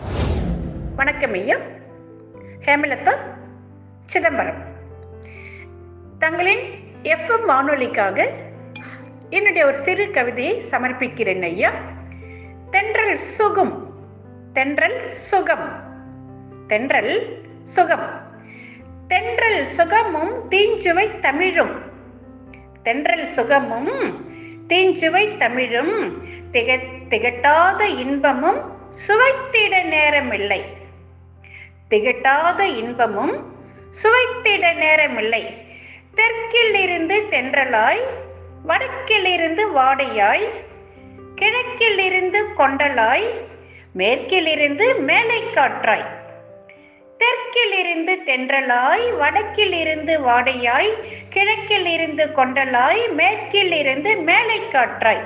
[0.97, 1.57] வணக்கம் ஐயா.
[2.61, 3.17] ஹேமலதா
[4.07, 4.63] சிதம்பரம்.
[6.19, 6.61] தங்களின்
[7.03, 8.53] எஃப்எம் வானொலிக்காக
[9.31, 11.73] என்னுடைய ஒரு சிறு கவிதையை சமர்ப்பிக்கிறேன் ஐயா.
[12.71, 13.95] தென்றல் சுகம்
[14.53, 15.83] தென்றல் சுகம்
[16.69, 18.23] தென்றல் சுகம்.
[19.09, 21.81] தென்றல் சுகமும் தீஞ்சுவை தமிழும்.
[22.83, 24.27] தென்றல் சுகமும்
[24.69, 26.27] தீஞ்சுவை தமிழும்.
[26.53, 28.77] திக திகட்டாத இன்பமும்
[29.09, 30.61] சுவைத்திட நேரமில்லை.
[31.91, 33.57] திகட்டாத இன்பமும்
[34.03, 35.47] சுவைத்திட நேரமில்லை.
[36.15, 38.23] தெற்கில் இருந்து தென்றலாய்
[38.67, 40.45] வடக்கிலிருந்து வாடையாய்
[41.35, 43.27] கிழக்கில் இருந்து கொண்டலாய்
[43.93, 46.07] மேற்கிலிருந்து மேலை காற்றாய்
[47.21, 50.91] தெற்கில் இருந்து தென்றலாய் வடக்கிலிருந்து வாடையாய்
[51.29, 55.25] கிழக்கில் இருந்து கொண்டலாய் மேற்கில் இருந்து மேலை காற்றாய்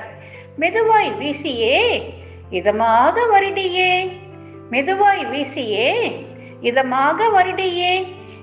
[0.59, 2.13] மெதுவாய் வீசியே
[2.51, 4.11] இதமாக வருடியே.
[4.71, 5.91] மெதுவாய் வீசியே
[6.61, 7.93] இதமாக வருடியே.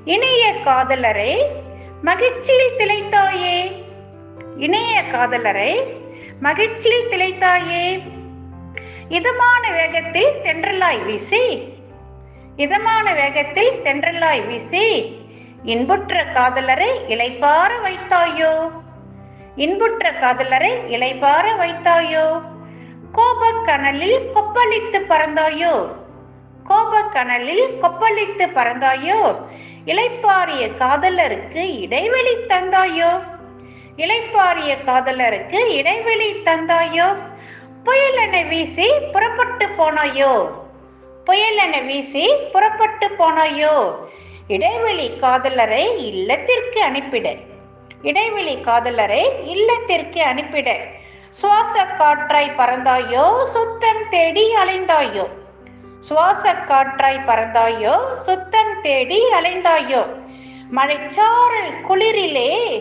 [0.05, 1.35] இணைய காதலரே
[2.03, 3.85] மகிழ்ச்சியில் திளைத்தாயே.
[4.59, 5.97] இணைய காதலரை
[6.41, 8.03] மகிழ்ச்சியில் திளைத்தாயே.
[9.09, 11.75] இதமான வேகத்தில் தென்றலாய் வீசி.
[12.57, 15.17] இதமான வேகத்தில் தென்றலாய் வீசி.
[15.63, 18.71] இன்புற்ற காதலரை இளைப்பார வைத்தாயோ.
[19.57, 22.43] இன்புற்ற காதலரை இளைப்பார வைத்தாயோ.
[23.13, 25.89] கோபக்கனலில் கொப்பளித்து பறந்தாயோ.
[26.69, 29.37] கோபக்கனலில் கொப்பளித்து பறந்தாயோ.
[29.87, 33.35] இளைப்பாரிய காதலருக்கு இடைவெளி தந்தாயோ.
[33.97, 37.17] இளைப்பாரிய காதலருக்கு இடைவெளி தந்தாயோ?
[37.85, 40.51] புயலென வீசி புறப்பட்டு போனாயோ?
[41.27, 43.95] புயலென வீசி புறப்பட்டு போனாயோ?
[44.49, 47.35] இடைவெளி காதலரை இல்லத்திற்கு அனுப்பிட.
[48.03, 50.77] இடைவெளி காதலரை இல்லத்திற்கு அனுப்பிட.
[51.31, 53.45] சுவாச காற்றாய் பறந்தாயோ?
[53.45, 55.29] சுத்தம் தேடி அலைந்தாயோ?
[56.01, 58.15] சுவாச காற்றாய் பறந்தாயோ?
[58.15, 60.07] சுத்தம் தேடி அலைந்தாயோ?
[60.77, 62.81] மழைச்சாரல் குளிரிலே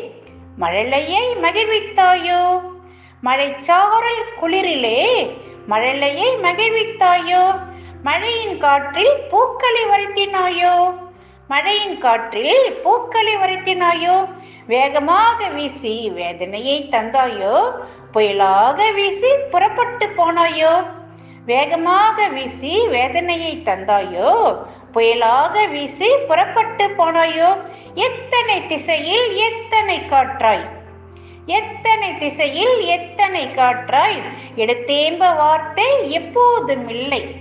[0.60, 2.62] மழலையை மகிழ்வித்தாயோ?
[3.26, 5.32] மழைச்சாரல் குளிரிலே
[5.70, 7.60] மழலையை மகிழ்வித்தாயோ?
[8.04, 10.94] மழையின் காற்றில் பூக்களை வருத்தினாயோ?
[11.48, 14.28] மழையின் காற்றில் பூக்களை வருத்தினாயோ?
[14.68, 17.72] வேகமாக வீசி வேதனையை தந்தாயோ?
[18.14, 20.95] புயலாக வீசி புறப்பட்டு போனாயோ?
[21.46, 24.32] வேகமாக வீசி வேதனையை தந்தாயோ?
[24.94, 27.50] புயலாக வீசி புறப்பட்டு போனாயோ?
[27.94, 30.66] எத்தனை திசையில் எத்தனை காற்றாய்?
[31.46, 34.20] எத்தனை திசையில் எத்தனை காற்றாய்?
[34.56, 37.36] எடுத்தேம்ப வார்த்தை எப்போதும் இல்லை.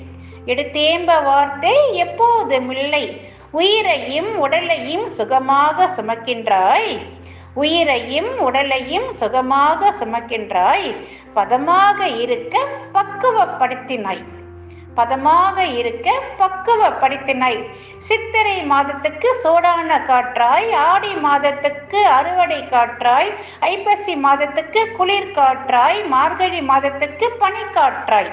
[0.46, 3.20] எடுத்தேம்ப வார்த்தை எப்போதும் இல்லை.
[3.50, 6.98] உயிரையும் உடலையும் சுகமாக சுமக்கின்றாய்.
[7.54, 10.88] உயிரையும் உடலையும் சுகமாக சுமக்கின்றாய்.
[11.34, 12.56] பதமாக இருக்க
[12.92, 14.24] பக்குவப்படுத்தினாய்.
[14.94, 17.58] பதமாக இருக்க பக்குவப்படுத்தினாய்.
[17.98, 28.30] சித்திரை மாதத்துக்கு சோடான காற்றாய் ஆடி மாதத்துக்கு அறுவடை காற்றாய் ஐப்பசி மாதத்துக்கு குளிர் காற்றாய் மார்கழி மாதத்துக்கு பனிக்காற்றாய்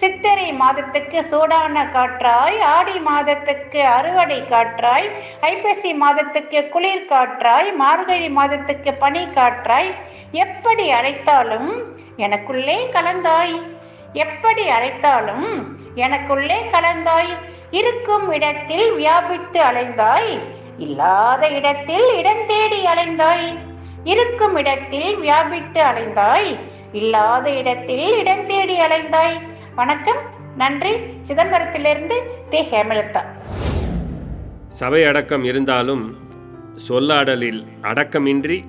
[0.00, 5.06] சித்திரை மாதத்துக்கு சூடான காற்றாய் ஆடி மாதத்துக்கு அறுவடை காற்றாய்
[5.40, 9.90] ஐப்பசி மாதத்துக்கு குளிர் காற்றாய் மார்கழி மாதத்துக்கு பனி காற்றாய்.
[10.32, 11.70] எப்படி அழைத்தாலும்
[12.16, 13.56] எனக்குள்ளே கலந்தாய்.
[14.12, 15.48] எப்படி அழைத்தாலும்
[15.94, 17.32] எனக்குள்ளே கலந்தாய்.
[17.70, 20.30] இருக்கும் இடத்தில் வியாபித்து அலைந்தாய்.
[20.78, 23.48] இல்லாத இடத்தில் இடம் தேடி அலைந்தாய்.
[24.04, 26.50] இருக்கும் இடத்தில் வியாபித்து அலைந்தாய்.
[26.92, 29.36] இல்லாத இடத்தில் இடம் தேடி அலைந்தாய்.
[29.78, 30.20] வணக்கம்
[30.56, 30.92] நன்றி.
[31.28, 32.16] சிதம்பரத்திலிருந்து
[32.50, 33.22] தே ஹேமலதா.
[34.68, 36.04] சபை அடக்கம் இருந்தாலும்
[36.88, 38.64] சொல்லாடலில் அடக்கமின்றி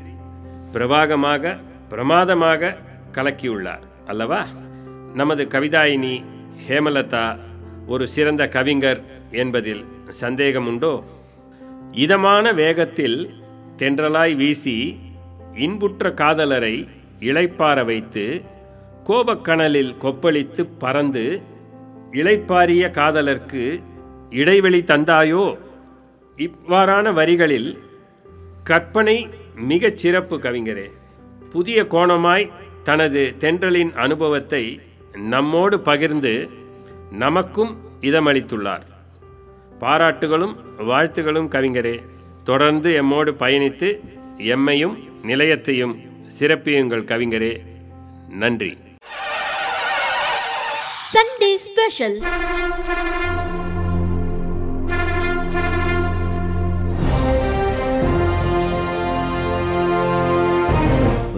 [0.73, 1.57] பிரவாகமாக
[1.89, 2.73] பிரமாதமாக
[3.11, 4.41] கலக்கியுள்ளார் அல்லவா?
[5.13, 6.23] நமது கவிதாயினி
[6.67, 7.39] ஹேமலதா
[7.87, 9.85] ஒரு சிறந்த கவிஞர் என்பதில்
[10.21, 11.03] சந்தேகமுண்டோ?
[11.91, 13.19] இதமான வேகத்தில்
[13.77, 14.99] தென்றலாய் வீசி
[15.55, 16.87] இன்புற்ற காதலரை
[17.19, 18.43] இளைப்பார வைத்து
[19.07, 21.41] கோபக்கணலில் கொப்பளித்து பறந்து
[22.11, 23.83] இளைப்பாரிய காதலர்க்கு
[24.29, 25.57] இடைவெளி தந்தாயோ?
[26.37, 27.77] இவ்வாறான வரிகளில்
[28.63, 30.91] கற்பனை மிகச் சிறப்பு கவிஞரே.
[31.49, 32.51] புதிய கோணமாய்
[32.83, 34.79] தனது தென்றலின் அனுபவத்தை
[35.17, 36.49] நம்மோடு பகிர்ந்து
[37.11, 38.85] நமக்கும் இதமளித்துள்ளார்.
[39.79, 42.01] பாராட்டுகளும் வாழ்த்துகளும் கவிஞரே.
[42.43, 43.99] தொடர்ந்து எம்மோடு பயணித்து
[44.37, 45.95] எம்மையும் நிலையத்தையும்
[46.39, 47.61] சிறப்பியுங்கள் கவிஞரே.
[48.29, 48.77] நன்றி.
[51.17, 52.13] Sunday Special.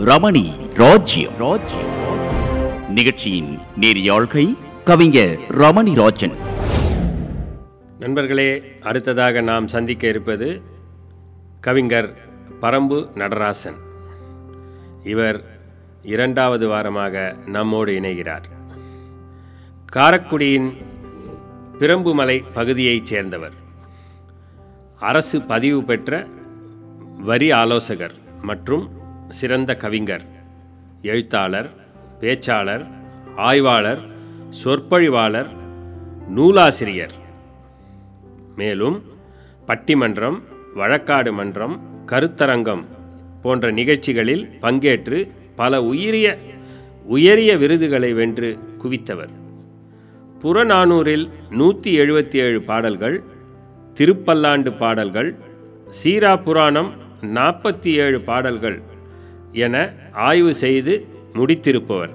[0.06, 1.32] ரமணி ராஜ்யம்.
[1.38, 1.92] ராஜ்யம்
[2.89, 6.36] நிகழ்ச்சியின் நேரியாழ்கை கவிஞர் ரமணி ராஜன்.
[8.00, 10.62] நண்பர்களே அடுத்ததாக நாம் சந்திக்க இருப்பது
[11.60, 12.15] கவிஞர்
[12.62, 13.80] பரம்பு நடராசன்.
[15.04, 15.60] இவர்
[16.02, 18.58] இரண்டாவது வாரமாக நம்மோடு இணைகிறார்.
[19.95, 20.73] காரக்குடியின்
[21.80, 23.54] பிரம்புமலை பகுதியைச் சேர்ந்தவர்.
[24.99, 26.28] அரசு பதிவு பெற்ற
[27.17, 28.89] வரி ஆலோசகர் மற்றும்
[29.30, 30.25] சிறந்த கவிஞர்
[31.02, 31.69] எழுத்தாளர்
[32.21, 32.86] பேச்சாளர்
[33.36, 33.99] ஆய்வாளர்
[34.63, 35.49] சொற்பொழிவாளர்
[36.28, 37.13] நூலாசிரியர்.
[38.56, 39.04] மேலும்
[39.67, 40.43] பட்டிமன்றம்
[40.75, 42.86] வழக்காடு மன்றம் கருத்தரங்கம்
[43.41, 46.38] போன்ற நிகழ்ச்சிகளில் பங்கேற்று பல உயரிய
[47.04, 49.38] உயரிய விருதுகளை வென்று குவித்தவர்.
[50.41, 51.25] புறநானூறில்
[51.60, 53.15] நூற்றி எழுபத்தி ஏழு பாடல்கள்
[53.97, 55.30] திருப்பல்லாண்டு பாடல்கள்
[55.99, 56.91] சீரா புராணம்
[57.38, 58.78] நாற்பத்தி ஏழு பாடல்கள்
[59.65, 59.75] என
[60.28, 60.93] ஆய்வு செய்து
[61.38, 62.12] முடித்திருப்பவர்.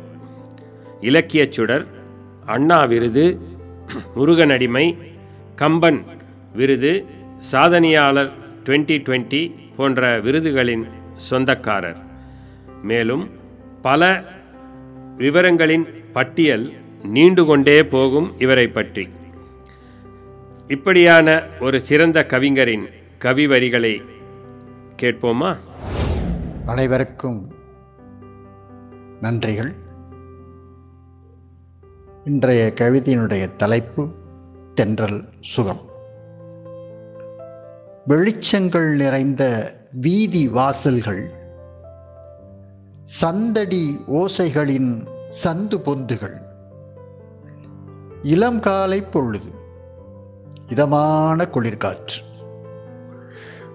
[1.01, 1.85] இலக்கியச் சுடர்
[2.55, 3.27] அண்ணா விருது
[4.17, 4.87] முருகனடிமை
[5.61, 6.01] கம்பன்
[6.59, 6.93] விருது
[7.51, 8.33] சாதனையாளர்
[8.69, 9.43] 2020
[9.77, 10.85] போன்ற விருதுகளின்
[11.29, 12.01] சொந்தக்காரர்.
[12.91, 13.25] மேலும்
[13.87, 14.03] பல
[15.19, 16.67] விவரங்களின் பட்டியல்
[17.09, 19.09] நீண்டு கொண்டே போகும் இவரை பற்றி
[20.67, 22.89] இப்படியான ஒரு சிறந்த கவிஞரின்
[23.19, 24.03] கவி வரிகளை
[25.03, 25.57] கேட்போமா?
[26.67, 27.53] அனைவருக்கும்
[29.23, 29.75] நன்றிகள்.
[32.25, 34.09] இன்றைய கவிதையினுடைய தலைப்பு
[34.75, 35.81] தென்றல் சுகம்.
[38.09, 41.31] வெளிச்சங்கள் நிறைந்த வீதி வாசல்கள்
[43.03, 45.07] சந்தடி ஓசைகளின்
[45.45, 46.44] சந்து பொந்துகள்
[48.25, 49.51] இளம் காலை பொழுது.
[50.69, 52.23] இதமான குளிர்காற்று.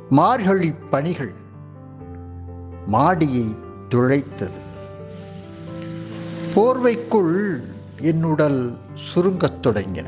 [0.10, 1.34] மார்கழி பணிகள்
[2.88, 3.56] மாடியை
[3.90, 4.60] துழைத்தது
[6.56, 7.64] போர்வைக்குள்
[8.02, 10.06] என் உடல் சுருங்கத் தொடங்கின.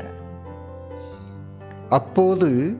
[1.88, 2.76] அப்போது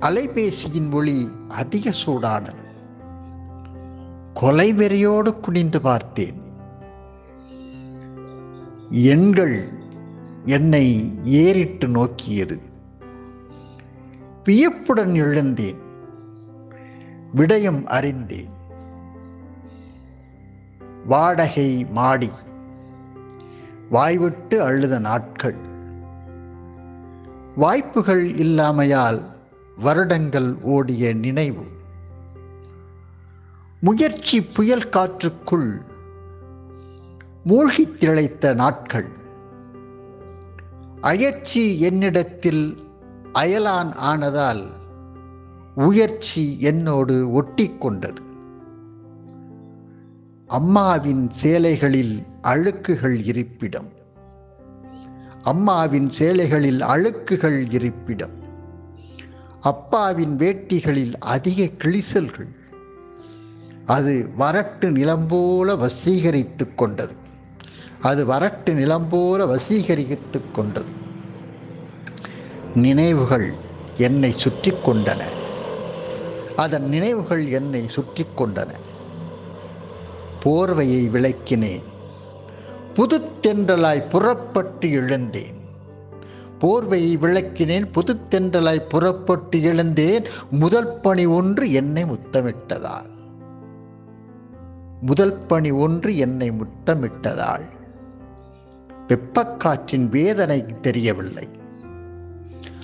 [0.00, 2.68] அலைபேசியின் ஒளி அதிக சூடானது.
[4.34, 6.42] கொலைவெறியோடு குனிந்து பார்த்தேன்.
[8.90, 9.78] எண்கள்
[10.44, 12.60] என்னை ஏறிட்டு நோக்கியது.
[14.44, 15.78] வியப்புடன் எழுந்தேன்.
[17.36, 18.48] விடயம் அறிந்தேன்.
[21.06, 22.30] வாடகை மாடி.
[23.90, 25.56] வாய்விட்டு அழுத நாட்கள்.
[27.56, 29.22] வாய்ப்புகள் இல்லாமையால்
[29.76, 31.66] வருடங்கள் ஓடிய நினைவு.
[33.80, 35.82] முயற்சி புயல் காற்றுக்குள்
[37.44, 39.18] மூழ்கித் திளைத்த நாட்கள்.
[41.00, 42.76] அயற்சி என்னிடத்தில்
[43.34, 44.66] அயலான் ஆனதால்
[45.74, 48.16] உயர்ச்சி என்னோடு ஒட்டிக்கொண்டது
[50.46, 53.88] அம்மாவின் சேலைகளில் அழுக்குகள் இருப்பிடம்.
[55.42, 58.38] அம்மாவின் சேலைகளில் அழுக்குகள் இருப்பிடம்.
[59.60, 62.54] அப்பாவின் வேட்டிகளில் அதிக கிழிசல்கள்.
[63.86, 67.19] அது வறட்டு நிலம்போல வசீகரித்துக் கொண்டது.
[68.00, 70.86] அது வறட்டு நிலம்போல வசீகரித்து கொண்டது.
[72.74, 73.52] நினைவுகள்
[73.96, 75.22] என்னை சுற்றி கொண்டன.
[76.56, 78.68] அதன் நினைவுகள் என்னை சுற்றி கொண்டன.
[80.44, 81.82] போர்வையை விளக்கினேன்.
[82.94, 85.58] புதுத்தென்றலாய் புறப்பட்டு எழுந்தேன்.
[86.60, 90.24] போர்வையை விளக்கினேன் புதுத்தென்றலாய் புறப்பட்டு எழுந்தேன்.
[90.50, 93.10] முதல் பணி ஒன்று என்னை முத்தமிட்டதால்.
[95.00, 97.78] முதல் பணி ஒன்று என்னை முத்தமிட்டதால்.
[99.10, 101.48] வெப்பக்காற்றின் வேதனை தெரியவில்லை.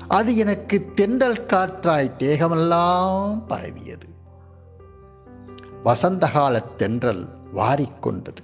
[0.08, 4.08] அது எனக்கு தென்றல் காற்றாய் தேகமெல்லாம் பரவியது.
[5.84, 8.42] வசந்தகால தென்றல் வாரிக்கொண்டது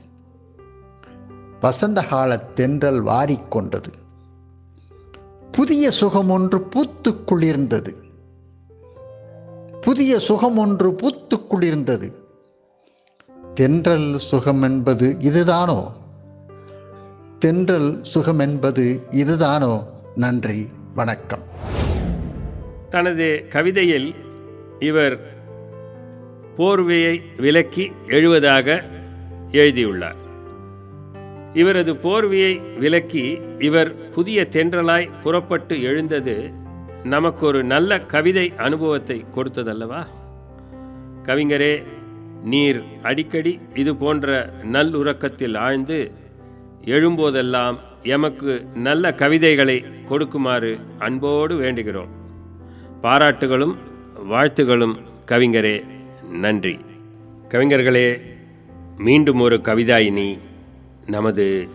[1.63, 3.91] வசந்தகால தென்றல் வாரிக்கொண்டது
[5.51, 7.93] புதிய சுகம் ஒன்று பூத்துக்குளிர்ந்தது
[9.81, 12.09] புதிய சுகம் ஒன்று பூத்துக்குளிர்ந்தது
[13.55, 15.81] தென்றல் சுகம் என்பது இதுதானோ?
[17.43, 19.85] தென்றல் சுகம் என்பது இதுதானோ?
[20.15, 21.43] நன்றி வணக்கம்.
[22.91, 24.15] தனது கவிதையில்
[24.79, 25.21] இவர்
[26.57, 28.83] போர்வையை விலக்கி எழுவதாக
[29.51, 30.17] எழுதியுள்ளார்.
[31.55, 36.51] இவரது போர்வையை விலக்கி இவர் புதிய தென்றலாய் புறப்பட்டு எழுந்தது
[37.05, 40.07] நமக்கு ஒரு நல்ல கவிதை அனுபவத்தை கொடுத்ததல்லவா?
[41.23, 41.83] கவிஞரே
[42.45, 46.21] நீர் அடிக்கடி இது போன்ற நல்லுறக்கத்தில் ஆழ்ந்து
[46.85, 52.09] எழும்போதெல்லாம் எமக்கு நல்ல கவிதைகளை கொடுக்குமாறு அன்போடு வேண்டுகிறோம்.
[53.03, 53.75] பாராட்டுகளும்
[54.31, 55.85] வாழ்த்துகளும் கவிஞரே
[56.31, 56.79] நன்றி.
[57.49, 58.21] கவிஞர்களே
[58.99, 60.39] மீண்டும் ஒரு கவிதாயினி
[61.07, 61.69] நமது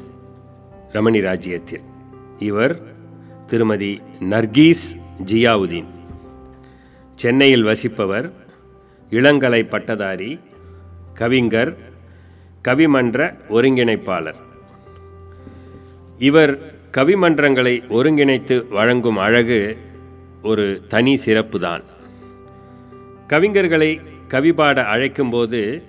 [0.91, 1.81] ரமணி ராஜ்யத்தில்.
[2.39, 2.81] இவர்
[3.45, 5.85] திருமதி நர்கீஸ் ஜியாவுதீன்.
[7.15, 8.33] சென்னையில் வசிப்பவர்
[9.09, 10.39] இளங்கலை பட்டதாரி
[11.13, 11.77] கவிஞர்
[12.67, 14.45] கவிமன்ற ஒருங்கிணைப்பாளர்.
[16.17, 16.59] இவர்
[16.97, 19.77] கவிமன்றங்களை ஒருங்கிணைத்து வழங்கும் அழகு
[20.43, 21.81] ஒரு தனி சிறப்புதான்.
[23.27, 25.81] கவிஞர்களை கவிபாட அழைக்கும்போது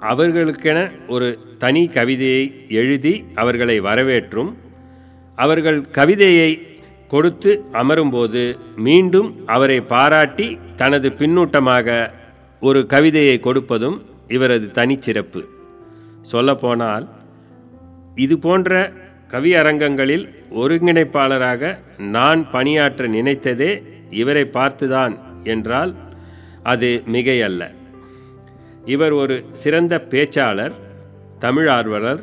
[0.00, 4.56] அவர்களுக்கென ஒரு தனி கவிதையை எழுதி அவர்களை வரவேற்றும்
[5.36, 12.10] அவர்கள் கவிதையை கொடுத்து அமரும்போது மீண்டும் அவரை பாராட்டி தனது பின்னூட்டமாக
[12.60, 15.44] ஒரு கவிதையை கொடுப்பதும் இவரது தனிச்சிறப்பு.
[16.22, 17.08] சொல்லப்போனால்
[18.14, 18.92] இது போன்ற
[19.32, 25.94] கவியரங்கங்களில் ஒருங்கிணைப்பாளராக நான் பணியாற்ற நினைத்ததே இவரை பார்த்துதான் என்றால்
[26.62, 27.62] அது மிகையல்ல.
[28.84, 30.72] இவர் ஒரு சிறந்த பேச்சாளர்
[31.38, 32.20] தமிழ் ஆர்வலர்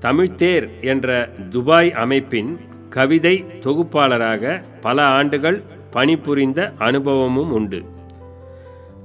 [0.00, 2.58] தமிழ்த்தேர் என்ற துபாய் அமைப்பின்
[2.88, 7.82] கவிதை தொகுப்பாளராக பல ஆண்டுகள் பணிபுரிந்த அனுபவமும் உண்டு.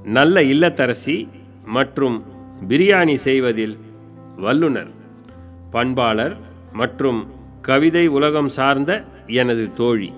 [0.04, 1.28] நல்ல இல்லத்தரசி
[1.64, 2.24] மற்றும்
[2.68, 3.78] பிரியாணி செய்வதில்
[4.36, 4.90] வல்லுனர்
[5.70, 6.36] பண்பாளர்
[6.72, 7.20] மற்றும்
[7.66, 10.12] கவிதை உலகம் சார்ந்த எனது தோழி.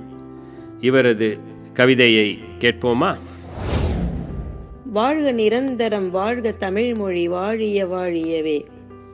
[0.81, 1.39] இவரது
[1.73, 3.17] கவிதையை கேட்போமா?
[4.93, 8.65] வாழ்க நிரந்தரம் வாழ்க தமிழ்மொழி வாழிய வாழியவே.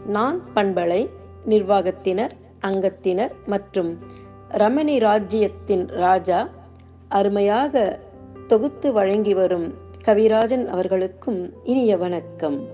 [0.07, 1.09] நான் பண்பலை
[1.49, 3.99] நிர்வாகத்தினர் அங்கத்தினர் மற்றும்
[4.51, 6.51] ரமணி ராஜ்யத்தின் ராஜா
[7.09, 8.01] அருமையாக
[8.47, 12.69] தொகுத்து வழங்கி வரும் கவிராஜன் அவர்களுக்கும் இனிய வணக்கம்.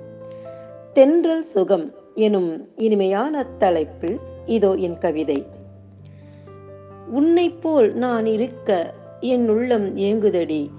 [0.93, 5.47] தென்றல் சுகம் எனும் இனிமையான தலைப்பில் இதோ என் கவிதை.
[7.07, 10.71] உன்னை போல் நான் இருக்க என் உள்ளம் ஏங்குதடி.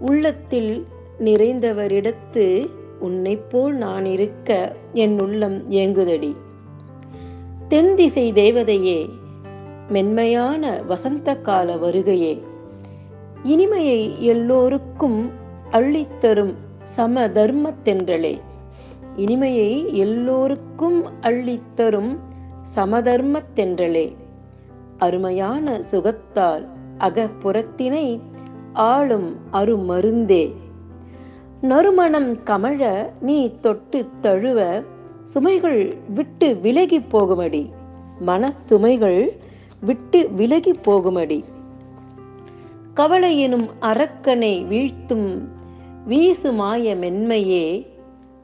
[0.00, 0.86] உள்ளத்தில்
[1.20, 2.68] நிறைந்தவரிடத்து
[3.00, 6.36] உன்னை போல் நான் இருக்க என் உள்ளம் ஏங்குதடி.
[7.68, 9.08] தென் திசை தேவதையே
[9.88, 12.40] மென்மையான வசந்த கால வருகையே.
[13.42, 15.30] இனிமையை எல்லோருக்கும்
[15.70, 18.40] அள்ளித்தரும் சம தர்மத்தென்றலே.
[19.16, 22.18] இனிமையை எல்லோருக்கும் அள்ளித்தரும்
[22.74, 24.14] சமதர்மத்தென்றலே.
[24.98, 26.66] அருமையான சுகத்தால்
[26.98, 28.20] அகப்புறத்தினை
[28.72, 30.52] ஆளும் அருமருந்தே.
[31.60, 34.82] நறுமணம் கமழ நீ தொட்டு தழுவ
[35.34, 37.70] சுமைகள் விட்டு விலகி போகுமடி.
[38.20, 39.28] மன சுமைகள்
[39.80, 41.44] விட்டு விலகி போகுமடி.
[42.94, 45.40] கவலை எனும் அரக்கனை வீழ்த்தும்
[46.08, 47.86] வீசுமாய மென்மையே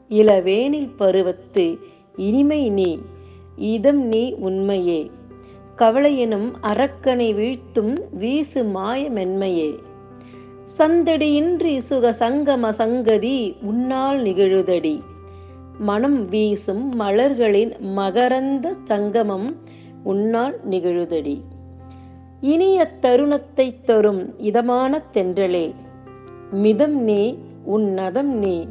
[0.09, 1.77] இளவேனில் பருவத்து
[2.15, 2.99] இனிமை நீ.
[3.59, 5.11] இதம் நீ உண்மையே.
[5.77, 9.75] கவலையெனும் அரக்கனை வீழ்த்தும் வீசு மாய மென்மையே.
[10.77, 15.01] சந்தடியின்றி சுக சங்கம சங்கதி உன்னால் நிகழுதடி.
[15.79, 19.55] மனம் வீசும் மலர்களின் மகரந்த சங்கமம்
[20.03, 21.41] உன்னால் நிகழுதடி.
[22.41, 25.73] இனிய தருணத்தை தரும் இதமான தென்றலே.
[26.51, 28.67] மிதம் நீ உன் நதம் நீ.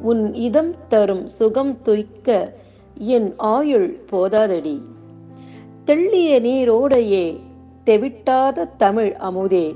[0.00, 2.54] உன் இதம் தரும் சுகம் துய்க்க
[3.02, 4.80] என் ஆயுள் போதாதடி.
[5.86, 7.40] தெள்ளிய நீரோடையே
[7.84, 9.74] தெவிட்டாத தமிழ் அமுதே.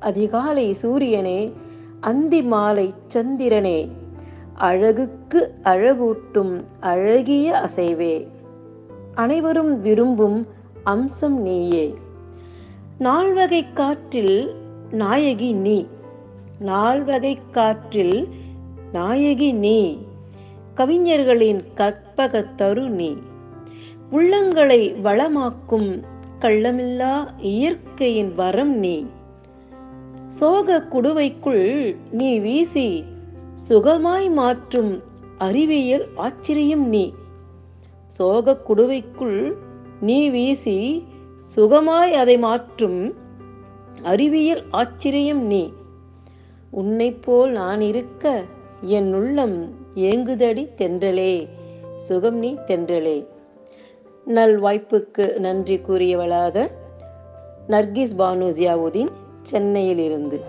[0.00, 1.52] அதிகாலை சூரியனே
[2.00, 3.88] அந்தி மாலை சந்திரனே
[4.54, 8.26] அழகுக்கு அழகூட்டும் அழகிய அசைவே.
[9.14, 10.46] அனைவரும் விரும்பும்
[10.84, 11.94] அம்சம் நீயே.
[12.98, 14.54] நால்வகை காற்றில்
[14.90, 15.86] நாயகி நீ.
[16.58, 18.28] நால்வகை காற்றில்
[18.92, 19.98] நாயகி நீ.
[20.74, 23.16] கவிஞர்களின் கற்பக தரு நீ.
[24.12, 26.02] உள்ளங்களை வளமாக்கும்
[26.40, 29.06] கள்ளமில்லா இயற்கையின் வரம் நீ.
[30.28, 33.04] சோக குடுவைக்குள் நீ வீசி
[33.68, 35.02] சுகமாய் மாற்றும்
[35.38, 37.14] அறிவியல் ஆச்சரியம் நீ.
[38.06, 39.52] சோக குடுவைக்குள்
[40.00, 41.04] நீ வீசி
[41.56, 43.14] சுகமாய் அதை மாற்றும்
[44.02, 45.72] அறிவியல் ஆச்சரியம் நீ.
[46.70, 48.44] உன்னைப் போல் நான் இருக்க
[48.80, 51.48] என் உள்ளம் ஏங்குதடி தென்றலே
[51.98, 53.26] சுகம் நீ தென்றலே.
[54.24, 56.70] நல் வாய்ப்புக்கு நன்றி கூறியவளாக
[57.68, 59.08] நர்கிஸ் பானு ஜியாவுதீன்
[59.42, 60.40] சென்னையிலிருந்து.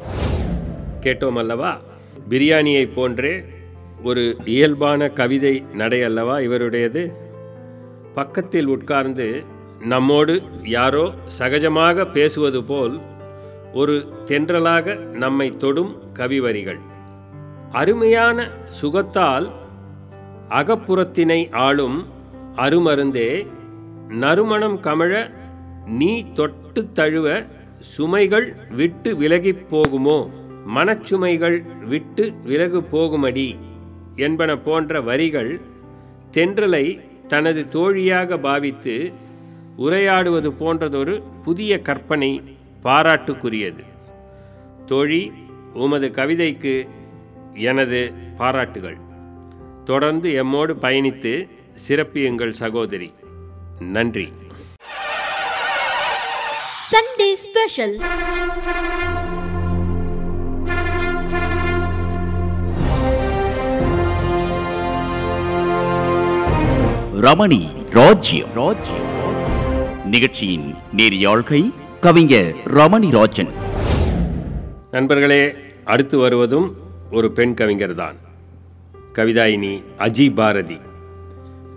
[1.02, 1.82] கேட்டோம் அல்லவா?
[2.30, 3.42] பிரியாணியை போன்றே
[4.04, 7.12] ஒரு இயல்பான கவிதை நடை அல்லவா இவருடையது?
[8.14, 9.44] பக்கத்தில் உட்கார்ந்து
[9.80, 13.00] நம்மோடு யாரோ சகஜமாக பேசுவது போல்
[13.74, 16.80] ஒரு தென்றலாக நம்மை தொடும் கவிவரிகள்.
[17.74, 18.50] அருமையான
[18.82, 19.52] சுகத்தால்
[20.50, 22.06] அகப்புறத்தினை ஆளும்
[22.56, 23.48] அருமருந்தே
[24.10, 25.32] நறுமணம் கமழ
[25.86, 27.44] நீ தொட்டு தழுவ
[27.98, 30.30] சுமைகள் விட்டு விலகிப் போகுமோ?
[30.76, 31.58] மனச்சுமைகள்
[31.88, 33.58] விட்டு விலகு போகுமடி?
[34.16, 35.62] என்பன போன்ற வரிகள்
[36.34, 39.12] தென்றலை தனது தோழியாக பாவித்து
[39.78, 42.44] உரையாடுவது போன்றதொரு புதிய கற்பனை
[42.84, 43.84] பாராட்டுக்குரியது.
[44.86, 45.32] தோழி
[45.74, 46.88] உமது கவிதைக்கு
[47.56, 48.98] எனது பாராட்டுகள்.
[49.86, 51.50] தொடர்ந்து எம்மோடு பயணித்து
[51.88, 53.14] சிறப்பியுங்கள் சகோதரி.
[53.80, 54.34] நன்றி.
[56.92, 58.02] Sunday Special.
[67.22, 68.54] ரமணி ராஜ்யம்.
[68.54, 69.12] ராஜ்யம்
[70.06, 73.50] நிகழ்ச்சியின் நேரியாழ்கை கவிஞர் ரமணி ராஜன்.
[74.92, 76.83] நண்பர்களே அடுத்து வருவதும்
[77.14, 78.16] ஒரு பெண் கவிஞர் தான்
[79.14, 80.78] கவிதாயினி அஜி பாரதி.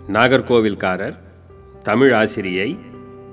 [0.07, 1.17] நாகர்கோவில்காரர்
[1.83, 2.77] தமிழ் ஆசிரியை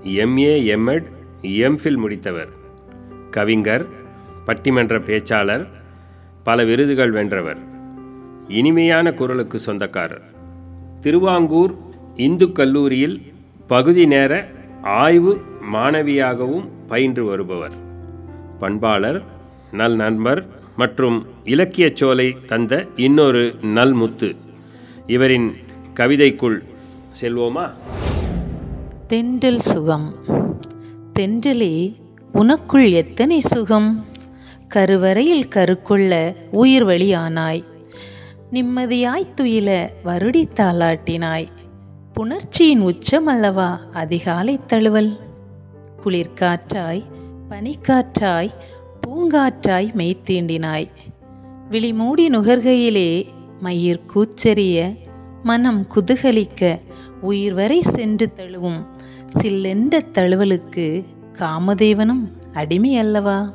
[0.02, 1.04] எம்ஏ எம்எட்
[1.42, 2.48] எம்ஃபில் முடித்தவர்.
[3.30, 3.86] கவிஞர்
[4.46, 5.66] பட்டிமன்ற பேச்சாளர்
[6.42, 7.58] பல விருதுகள் வென்றவர்.
[8.48, 10.22] இனிமையான குரலுக்கு சொந்தக்காரர்.
[11.00, 11.74] திருவாங்கூர்
[12.16, 13.32] இந்து கல்லூரியில்
[13.66, 14.48] பகுதி நேர
[14.82, 15.40] ஆய்வு
[15.72, 17.72] மாணவியாகவும் பயின்று வருபவர்.
[18.58, 19.22] பண்பாளர்
[19.72, 24.36] நல் நண்பர் மற்றும் இலக்கியச் சோலை தந்த இன்னொரு நல்முத்து.
[25.06, 25.56] இவரின்
[25.94, 26.58] கவிதைக்குள்
[27.20, 27.70] செல்வோமா?
[29.06, 30.14] தென்றல் சுகம்.
[31.18, 31.94] தென்றலே
[32.34, 34.06] உனக்குள் எத்தனை சுகம்?
[34.68, 37.64] கருவறையில் கருக்குள்ள உயிர் வழியானாய்.
[38.52, 41.46] நிம்மதியாய் துயில வருடி தாளாட்டினாய்.
[42.14, 45.16] புணர்ச்சியின் உச்சமல்லவா அதிகாலை தழுவல்.
[46.04, 47.02] குளிர்காற்றாய்
[47.48, 48.50] பனிக்காற்றாய்
[49.14, 50.88] பூங்காற்றாய் மெய்த்தீண்டினாய்.
[51.70, 53.26] விழிமூடி நுகர்கையிலே
[53.60, 54.96] மயிர் கூச்சரிய
[55.42, 56.80] மனம் குதுகலிக்க
[57.20, 58.86] உயிர் வரை சென்று தழுவும்
[59.38, 63.52] சில்லென்ற தழுவலுக்கு காமதேவனும் அடிமை அல்லவா?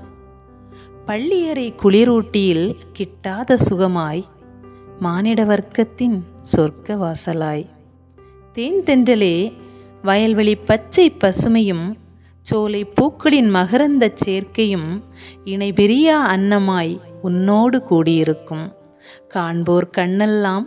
[1.06, 4.24] பள்ளியறை குளிரூட்டியில் கிட்டாத சுகமாய்
[5.00, 6.22] மானிட வர்க்கத்தின்
[6.56, 7.66] சொர்க்க வாசலாய்.
[8.54, 9.54] தேன் தென்றலே
[10.04, 11.99] வயல்வெளி பச்சை பசுமையும்
[12.50, 15.04] சோலை பூக்களின் மகரந்தச் சேர்க்கையும்
[15.44, 18.66] இணை பெரியா அன்னமாய் உன்னோடு கூடியிருக்கும்.
[19.28, 20.66] காண்போர் கண்ணெல்லாம்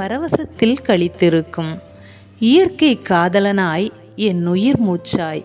[0.00, 1.72] பரவசத்தில் கழித்திருக்கும்.
[2.38, 5.44] இயற்கை காதலனாய் என் உயிர் மூச்சாய்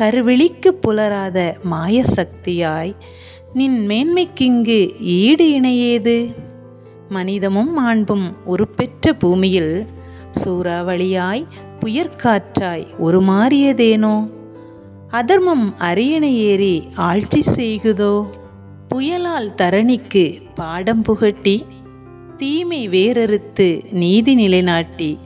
[0.00, 2.92] கருவிழிக்கு புலராத மாய சக்தியாய்
[3.52, 6.34] நின் மேன்மைக்கிங்கு ஈடு இணையேது?
[7.08, 9.74] மனிதமும் மாண்பும் உருப்பெற்ற பூமியில்
[10.44, 11.44] சூறாவளியாய்
[11.80, 14.40] புயற்காற்றாய் உருமாறியதேனோ?
[15.12, 18.30] அதர்மம் அரியணை ஏறி ஆட்சி செய்குதோ?
[18.88, 21.64] புயலால் தரணிக்கு பாடம் புகட்டி
[22.36, 25.18] தீமை வேறறுத்து நீதி நிலைநாட்டி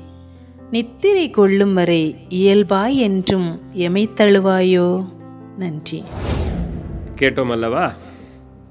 [0.70, 5.06] நித்திரை கொள்ளும் வரை இயல்பாய் என்றும் எமைத்தழுவாயோ?
[5.58, 6.04] நன்றி.
[7.18, 7.94] கேட்டோம் அல்லவா?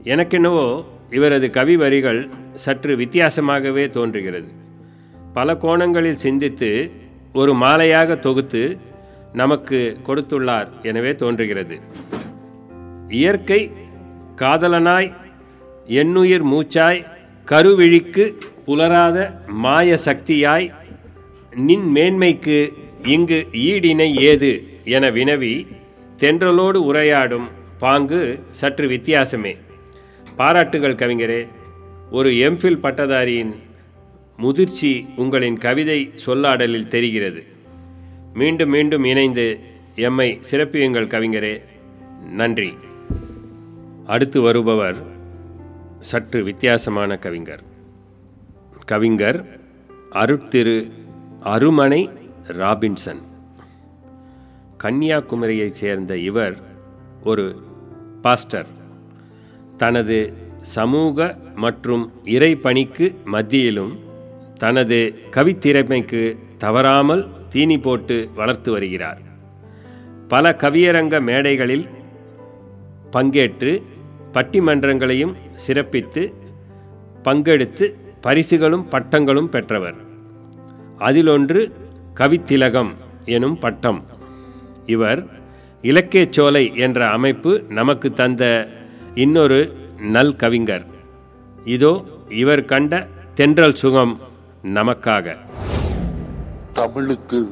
[0.04, 4.48] எனக்கென்னவோ இவரது கவி வரிகள் சற்று வித்தியாசமாகவே தோன்றுகிறது.
[5.34, 6.92] பல கோணங்களில் சிந்தித்து
[7.34, 8.78] ஒரு மாலையாக தொகுத்து
[9.42, 11.76] நமக்கு கொடுத்துள்ளார் எனவே தோன்றுகிறது.
[13.20, 13.62] இயற்கை
[14.42, 15.10] காதலனாய்
[16.02, 17.02] எண்ணுயிர் மூச்சாய்
[17.48, 18.26] கருவிழிக்கு
[18.68, 19.18] புலராத
[19.64, 20.68] மாய சக்தியாய்
[21.68, 22.60] நின் மேன்மைக்கு
[23.16, 24.52] இங்கு ஈடினை ஏது
[24.96, 25.54] என வினவி
[26.22, 27.48] தென்றலோடு உரையாடும்
[27.84, 28.22] பாங்கு
[28.60, 29.54] சற்று வித்தியாசமே.
[30.40, 31.42] பாராட்டுகள் கவிஞரே
[32.18, 33.54] ஒரு எம்ஃபில் பட்டதாரியின்
[34.44, 34.92] முதிர்ச்சி
[35.24, 37.42] உங்களின் கவிதை சொல்லாடலில் தெரிகிறது.
[38.36, 39.60] மீண்டும் மீண்டும் இணைந்து
[39.96, 41.62] எம்மை சிறப்பியுங்கள் கவிஞரே.
[42.32, 42.74] நன்றி.
[44.06, 44.96] அடுத்து வருபவர்
[46.00, 47.64] சற்று வித்தியாசமான கவிஞர்.
[48.86, 49.60] கவிஞர்
[50.12, 50.92] அருட்திரு
[51.44, 52.10] அருமனை
[52.48, 53.22] ராபின்சன்.
[54.84, 56.56] கன்னியாகுமரியைச் சேர்ந்த இவர்
[57.24, 57.64] ஒரு
[58.22, 58.68] பாஸ்டர்.
[59.78, 64.00] தனது சமூக மற்றும் இறை பணிக்கு மத்தியிலும்
[64.58, 69.20] தனது கவித்திறமைக்கு தவறாமல் தீனி போட்டு வளர்த்து வருகிறார்.
[70.32, 71.86] பல கவியரங்க மேடைகளில்
[73.14, 73.72] பங்கேற்று
[74.34, 75.34] பட்டிமன்றங்களையும்
[75.66, 76.24] சிறப்பித்து
[77.26, 77.86] பங்கெடுத்து
[78.22, 79.98] பரிசுகளும் பட்டங்களும் பெற்றவர்.
[80.98, 81.62] அதிலொன்று
[82.20, 82.92] கவித்திலகம்
[83.38, 84.02] எனும் பட்டம்.
[84.86, 85.22] இவர்
[85.82, 88.44] இலக்கியச் சோலை என்ற அமைப்பு நமக்கு தந்த
[89.26, 89.62] இன்னொரு
[90.16, 90.86] நல் கவிஞர்.
[91.78, 91.94] இதோ
[92.44, 94.16] இவர் கண்ட தென்றல் சுகம்
[94.80, 95.38] நமக்காக.
[96.76, 97.52] தமிழுக்கு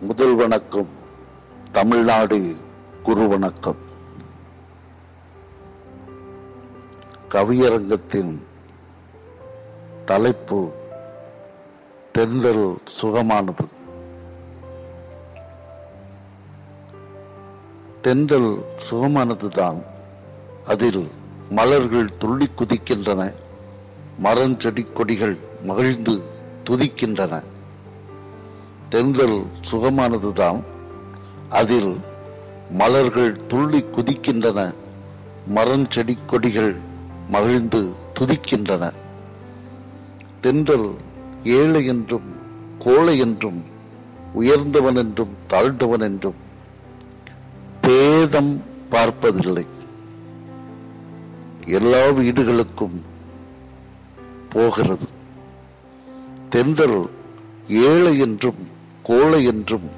[0.00, 0.88] முதல் வணக்கம்
[1.72, 2.56] தமிழ்நாடு
[3.02, 3.76] குரு வணக்கம்.
[7.28, 8.42] கவியரங்கத்தின்
[10.04, 10.72] தலைப்பு
[12.12, 13.68] தென்றல் சுகமானது.
[18.02, 19.82] தென்றல் சுகமானதுதான்
[20.64, 21.08] அதில்
[21.50, 23.32] மலர்கள் துள்ளி குதிக்கின்றன
[24.24, 26.20] மரஞ்செடி கொடிகள் மகிழ்ந்து
[26.70, 27.42] துதிக்கின்றன.
[28.88, 30.62] தென்றல் சுகமானதுதான்.
[31.48, 32.00] அதில்
[32.70, 34.74] மலர்கள் துள்ளி குதிக்கின்றன.
[35.54, 36.76] மரஞ்செடி கொடிகள்
[37.28, 38.92] மகிழ்ந்து துதிக்கின்றன.
[40.40, 40.94] தென்றல்
[41.44, 42.36] ஏழை என்றும்
[42.78, 43.64] கோழை என்றும்
[44.32, 46.34] உயர்ந்தவன் என்றும் தாழ்ந்தவன் என்றும்
[47.80, 49.66] பேதம் பார்ப்பதில்லை.
[51.66, 53.02] எல்லா வீடுகளுக்கும்
[54.48, 55.08] போகிறது.
[56.48, 57.10] தென்றல்
[57.68, 58.72] ஏழை என்றும்
[59.04, 59.88] கோழை என்றும்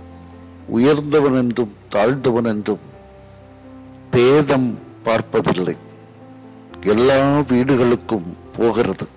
[0.66, 2.84] உயர்ந்தவன் என்றும் தாழ்ந்தவன் என்றும்
[4.10, 5.76] பேதம் பார்ப்பதில்லை.
[6.80, 9.08] எல்லா வீடுகளுக்கும் போகிறது.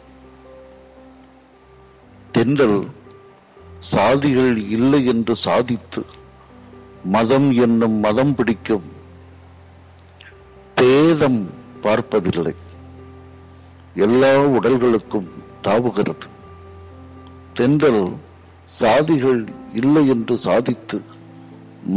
[2.31, 2.79] தென்றல்
[3.91, 6.05] சாதிகள் இல்லை என்று சாதித்து
[7.03, 8.87] மதம் என்னும் மதம் பிடிக்கும்.
[10.75, 11.49] பேதம்
[11.81, 12.55] பார்ப்பதில்லை.
[13.93, 15.29] எல்லா உடல்களுக்கும்
[15.63, 16.27] தாவுகிறது.
[17.53, 18.03] தென்றல்
[18.77, 19.41] சாதிகள்
[19.79, 20.97] இல்லை என்று சாதித்து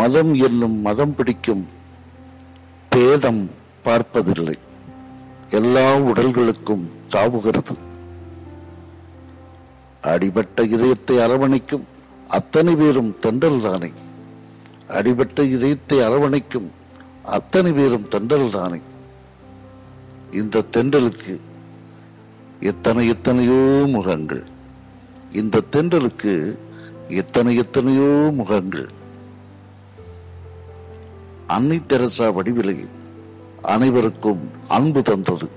[0.01, 1.65] மதம் என்னும் மதம் பிடிக்கும்
[2.93, 3.43] பேதம்
[3.87, 4.57] பார்ப்பதில்லை.
[5.59, 7.75] எல்லா உடல்களுக்கும் தாவுகிறது.
[10.13, 11.85] அடிபட்ட இதயத்தை அரவணைக்கும்
[12.39, 13.91] அத்தனை பேரும் தெண்டல் தானே
[14.99, 16.69] அடிபட்ட இதயத்தை அரவணைக்கும்
[17.37, 18.81] அத்தனை பேரும் தென்றல் தானே
[20.41, 21.35] இந்த தென்றலுக்கு
[22.71, 23.61] எத்தனை எத்தனையோ
[23.97, 24.43] முகங்கள்.
[25.41, 26.33] இந்த தென்றலுக்கு
[27.09, 28.09] எத்தனை எத்தனையோ
[28.41, 28.89] முகங்கள்.
[31.47, 32.77] அன்னை தெரசா வடிவிலை
[33.63, 35.49] அனைவருக்கும் அன்பு தந்தது.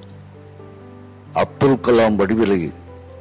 [1.32, 2.72] அப்துல் கலாம் வடிவிலை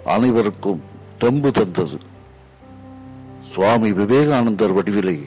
[0.04, 0.80] அனைவருக்கும்
[1.18, 1.98] தெம்பு தந்தது.
[3.40, 5.18] சுவாமி விவேகானந்தர் வடிவிலை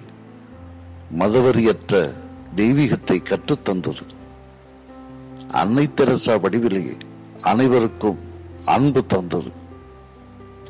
[1.20, 1.94] மதவரியற்ற
[2.56, 4.06] தெய்வீகத்தை கற்றுத்தந்தது
[5.52, 6.86] அன்னை தெரசா வடிவிலை
[7.42, 8.20] அனைவருக்கும்
[8.66, 9.52] அன்பு தந்தது.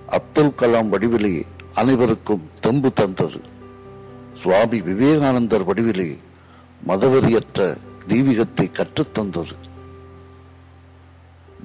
[0.08, 3.41] அப்துல் கலாம் வடிவிலே அனைவருக்கும் தெம்பு தந்தது.
[4.34, 6.18] சுவாமி விவேகானந்தர் வடிவிலே
[6.88, 7.78] மதவெறியற்ற
[8.08, 9.55] தெய்வீகத்தை கற்றுத்தந்தது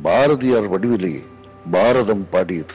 [0.02, 1.22] பாரதியார் வடிவிலே
[1.70, 2.74] பாரதம் பாடியது.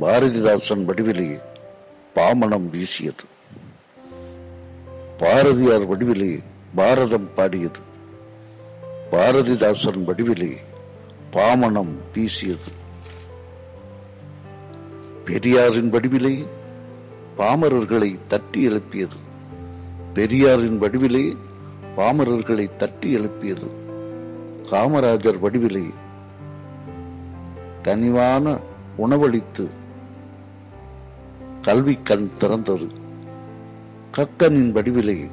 [0.00, 1.38] பாரதிதாசன் வடிவிலே
[2.14, 3.24] பாமணம் வீசியது.
[5.18, 6.38] பாரதியார் வடிவிலே
[6.74, 7.80] பாரதம் பாடியது.
[9.10, 10.56] பாரதிதாசன் வடிவிலே
[11.30, 12.77] பாமணம் வீசியது.
[15.28, 16.46] பெரியாரின் வடிவிலே
[17.38, 19.16] பாமரர்களை தட்டி எழுப்பியது.
[20.14, 21.36] பெரியாரின் வடிவிலே
[21.96, 23.70] பாமரர்களை தட்டி எழுப்பியது.
[24.70, 25.84] காமராஜர் வடிவிலே
[27.82, 28.58] கனிவான
[28.96, 29.70] உணவளித்து
[31.60, 32.90] கல்வி கண் திறந்தது.
[34.16, 35.28] கக்கனின் வடிவிலே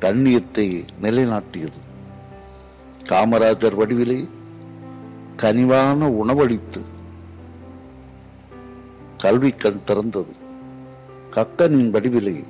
[0.00, 1.78] கண்ணியத்தை நிலைநாட்டியது.
[3.08, 4.28] காமராஜர் வடிவிலே
[5.36, 6.96] கனிவான உணவளித்து
[9.18, 10.34] கல்வி கண் திறந்தது.
[11.30, 12.44] கக்கனின் வடிவிலே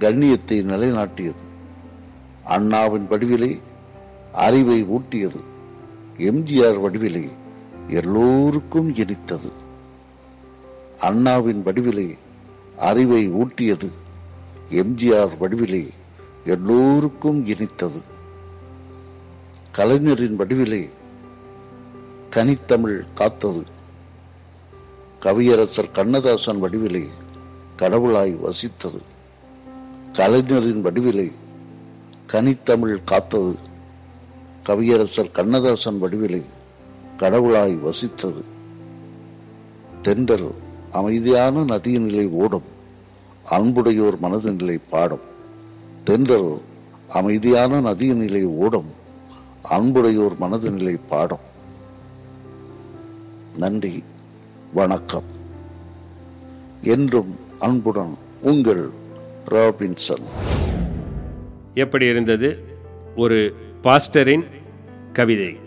[0.00, 1.44] கண்ணியத்தை நிலைநாட்டியது.
[2.44, 3.60] அண்ணாவின் வடிவிலே
[4.32, 5.40] அறிவை ஊட்டியது.
[6.18, 7.28] எம்ஜிஆர் வடிவிலே
[7.88, 9.50] எல்லோருக்கும் இனித்தது
[11.00, 12.16] அண்ணாவின் வடிவிலே
[12.76, 13.90] அறிவை ஊட்டியது.
[14.70, 15.88] எம்ஜிஆர் வடிவிலே
[16.44, 18.02] எல்லோருக்கும் இனித்தது
[19.72, 20.88] கலைஞரின் வடிவிலே
[22.30, 23.64] கனித்தமிழ் காத்தது.
[25.20, 27.06] கவியரசர் கண்ணதாசன் வடிவிலே
[27.76, 29.00] கடவுளாய் வசித்தது.
[30.12, 31.32] கலைஞரின் வடிவிலே
[32.26, 33.58] கனித்தமிழ் காத்தது.
[34.66, 36.42] கவியரசர் கண்ணதாசன் வடிவிலே
[37.16, 38.42] கடவுளாய் வசித்தது.
[40.02, 40.50] தென்றல்
[40.90, 42.62] அமைதியான நதியினிலை ஓடும்.
[43.44, 45.20] அன்புடையோர் மனதினிலை பாடும்.
[46.04, 46.60] தென்றல்
[47.08, 48.90] அமைதியான நதியினிலை ஓடும்.
[49.62, 51.46] அன்புடையோர் மனதினிலை பாடும்.
[53.56, 54.02] நன்றி.
[54.72, 55.22] வணக்கம்.
[56.82, 58.88] என்றும் அன்புடன் உங்கள்
[59.48, 60.22] ராபின்சன்.
[61.74, 62.58] எப்படி இருந்தது?
[63.16, 64.44] ஒரு பாஸ்டரின்
[65.12, 65.58] கவிதை.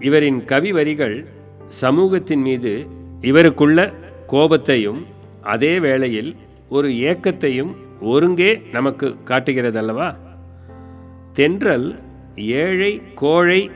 [0.00, 1.26] இவரின் கவி வரிகள்
[1.68, 2.88] சமூகத்தின் மீது
[3.20, 3.92] இவருக்குள்ள
[4.28, 5.06] கோபத்தையும்
[5.42, 6.36] அதே வேளையில்
[6.68, 10.16] ஒரு ஏக்கத்தையும் ஒருங்கே நமக்கு காட்டுகிறதல்லவா?
[11.32, 11.98] தென்றல்
[12.36, 13.70] ஏழை கோழை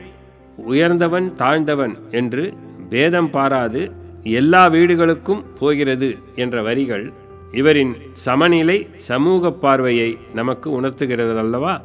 [0.57, 2.53] உயர்ந்தவன் தாழ்ந்தவன் என்று
[2.89, 7.13] பேதம் பாராது எல்லா வீடுகளுக்கும் போகிறது என்ற வரிகள்
[7.51, 11.81] இவரின் சமநிலை சமூக பார்வையை நமக்கு உணர்த்துகிறது அல்லவா?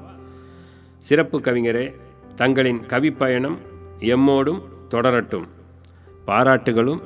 [0.98, 1.94] சிறப்பு கவிஞரே
[2.34, 3.58] தங்களின் கவிப்பயணம்
[4.00, 5.44] எம்மோடும் தொடரட்டும்.
[6.26, 7.00] பாராட்டுகளும்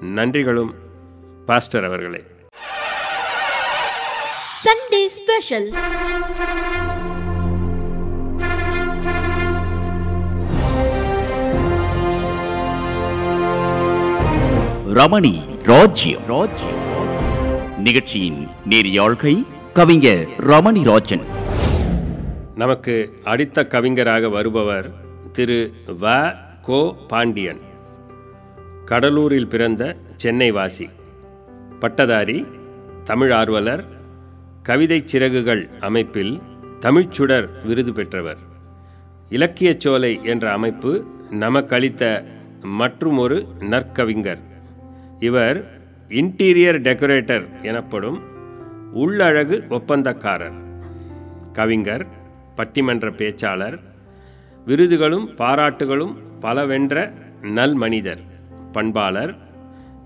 [0.00, 0.74] நன்றிகளும்
[1.46, 2.24] பாஸ்டர் அவர்களே.
[4.64, 5.72] சண்டே ஸ்பெஷல்
[14.92, 16.20] ரமணி ராஜ்யம்.
[16.26, 16.78] ராஜ்யம்
[17.78, 21.20] நிகழ்ச்சியின் நேரியாழ்கை கவிஞர் ரமணி ராஜன்.
[22.54, 24.90] நமக்கு அடுத்த கவிஞராக வருபவர்
[25.32, 26.34] திரு வ.
[26.62, 26.94] கோ.
[27.08, 27.60] பாண்டியன்.
[28.84, 30.90] கடலூரில் பிறந்த சென்னை வாசி
[31.78, 32.46] பட்டதாரி
[33.04, 33.84] தமிழ் ஆர்வலர்
[34.62, 36.42] கவிதைச் சிறகுகள் அமைப்பில்
[36.80, 38.38] தமிழ்ச்சுடர் விருது பெற்றவர்.
[39.28, 42.24] இலக்கியச் சோலை என்ற அமைப்பு நமக்களித்த
[42.62, 44.48] மற்றுமொரு நற்கவிஞர்.
[45.20, 48.20] இவர் இன்டீரியர் டெக்கரேட்டர் எனப்படும்
[48.92, 50.52] உள்ளழகு ஒப்பந்தக்காரர்
[51.52, 52.06] கவிஞர்
[52.56, 53.78] பட்டிமன்ற பேச்சாளர்
[54.66, 57.12] விருதுகளும் பாராட்டுகளும் பல வென்ற
[57.42, 58.20] நல் மனிதர்
[58.72, 59.36] பண்பாளர்.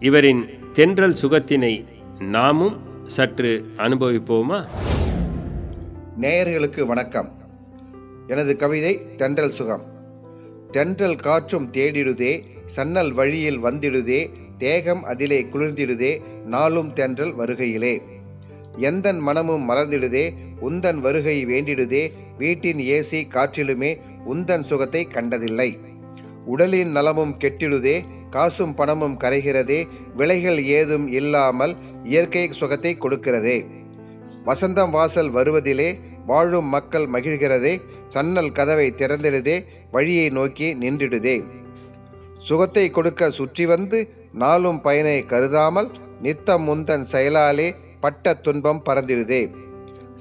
[0.01, 1.85] இவரின் தென்றல் சுகத்தினை
[2.21, 4.67] நாமும் சற்று அனுபவிப்போமா?
[6.21, 7.33] நேயர்களுக்கு வணக்கம்.
[8.27, 9.83] எனது கவிதை தென்றல் சுகம்.
[10.71, 14.29] தென்றல் காற்றும் தேடிடுதே சன்னல் வழியில் வந்திடுதே
[14.65, 16.13] தேகம் அதிலே குளிர்ந்திடுதே
[16.53, 17.95] நாளும் தென்றல் வருகையிலே.
[18.89, 20.25] எந்தன் மனமும் மலர்ந்திடுதே
[20.69, 22.03] உந்தன் வருகை வேண்டிடுதே
[22.39, 23.91] வீட்டின் ஏசி காற்றிலுமே
[24.33, 25.71] உந்தன் சுகத்தை கண்டதில்லை.
[26.53, 27.97] உடலின் நலமும் கெட்டிடுதே
[28.35, 29.81] காசும் பணமும் கரைகிறதே
[30.19, 31.75] விலைகள் ஏதும் இல்லாமல்
[32.13, 33.59] இயற்கை சுகத்தை கொடுக்கிறதே.
[34.49, 35.89] வசந்தம் வாசல் வருவதிலே
[36.31, 37.73] வாழும் மக்கள் மகிழ்கிறதே
[38.15, 39.57] சன்னல் கதவை திறந்திடுதே
[39.95, 41.37] வழியை நோக்கி நின்றிடுதே.
[42.49, 43.99] சுகத்தை கொடுக்க சுற்றி வந்து
[44.43, 45.89] நாளும் பயனை கருதாமல்
[46.25, 47.69] நித்தம் முந்தன் செயலாலே
[48.01, 49.43] பட்ட துன்பம் பறந்திடுதே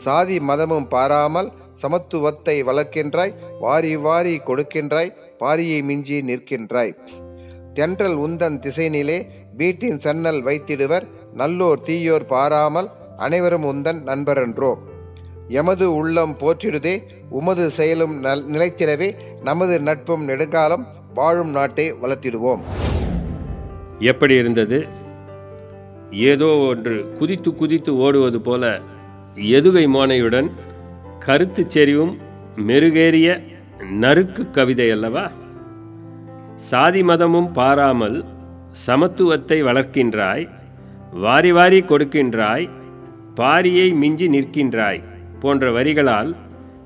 [0.03, 1.49] சாதி மதமும் பாராமல்
[1.82, 6.93] சமத்துவத்தை வளர்க்கின்றாய் வாரி வாரி கொடுக்கின்றாய் பாரியை மிஞ்சி நிற்கின்றாய்.
[7.74, 9.18] தென்றல் உந்தன் திசைநிலே
[9.57, 14.72] வீட்டின் சன்னல் வைத்திடுவர் நல்லோர் தீயோர் பாராமல் அனைவரும் உந்தன் நண்பரன்றோ.
[15.59, 16.95] எமது உள்ளம் போற்றிடுதே
[17.30, 19.09] உமது செயலும் நல் நிலைத்திடவே
[19.41, 22.64] நமது நட்பும் நெடுங்காலம் வாழும் நாட்டை வளர்த்திடுவோம்.
[24.00, 24.88] எப்படி இருந்தது?
[26.10, 28.82] ஏதோ ஒன்று குதித்து குதித்து ஓடுவது போல
[29.36, 30.52] எதுகை மோனையுடன்
[31.20, 32.18] கருத்துச் செறிவும்
[32.58, 33.44] மெருகேறிய
[33.91, 35.32] நறுக்கு கவிதை அல்லவா?
[36.56, 38.26] சாதி மதமும் பாராமல்
[38.88, 40.50] சமத்துவத்தை வளர்க்கின்றாய்
[41.12, 42.70] வாரி வாரி கொடுக்கின்றாய்
[43.36, 45.04] பாரியை மிஞ்சி நிற்கின்றாய்
[45.39, 46.36] போன்ற வரிகளால்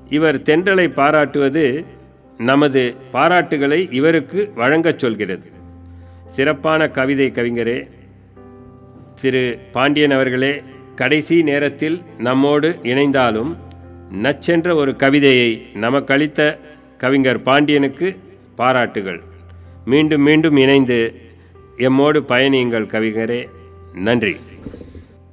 [0.08, 1.84] இவர் தென்றலை பாராட்டுவது
[2.38, 5.52] நமது பாராட்டுகளை இவருக்கு வழங்கச் சொல்கிறது.
[6.28, 7.90] சிறப்பான கவிதை கவிஞரே
[9.20, 10.62] திரு பாண்டியன் அவர்களே
[10.94, 13.56] கடைசி நேரத்தில் நம்மோடு இணைந்தாலும்
[14.22, 16.58] நச்சென்ற ஒரு கவிதையை நமக்களித்த
[16.98, 18.18] கவிஞர் பாண்டியனுக்கு
[18.54, 19.22] பாராட்டுகள்.
[19.84, 21.14] மீண்டும் மீண்டும் இணைந்து
[21.76, 23.48] எம்மோடு பயணியுங்கள் கவிஞரே.
[23.94, 24.36] நன்றி.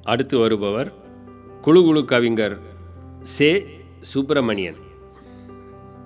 [0.02, 0.92] அடுத்து வருபவர்
[1.62, 2.58] குழு குழு கவிஞர்
[3.22, 3.66] சே.
[4.00, 4.76] சுப்பிரமணியன்.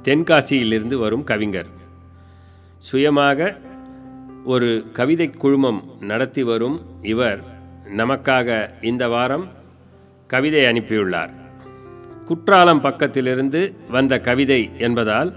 [0.02, 1.66] தென்காசியிலிருந்து வரும் கவிஞர்.
[2.78, 3.60] சுயமாக
[4.44, 7.40] ஒரு கவிதை குழுமம் நடத்தி வரும் இவர்
[7.96, 9.48] நமக்காக இந்த வாரம்
[10.26, 11.30] கவிதை அனுப்பியுள்ளார்.
[12.26, 15.34] குற்றாலம் பக்கத்திலிருந்து வந்த கவிதை என்பதால்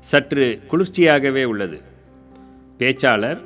[0.00, 1.80] சற்று குளிர்ச்சியாகவே உள்ளது.
[2.78, 3.38] பேச்சாளர்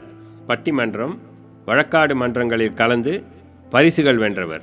[0.49, 1.19] பட்டிமன்றம்
[1.67, 3.23] வழக்காடு மன்றங்களில் கலந்து
[3.71, 4.63] பரிசுகள் வென்றவர்.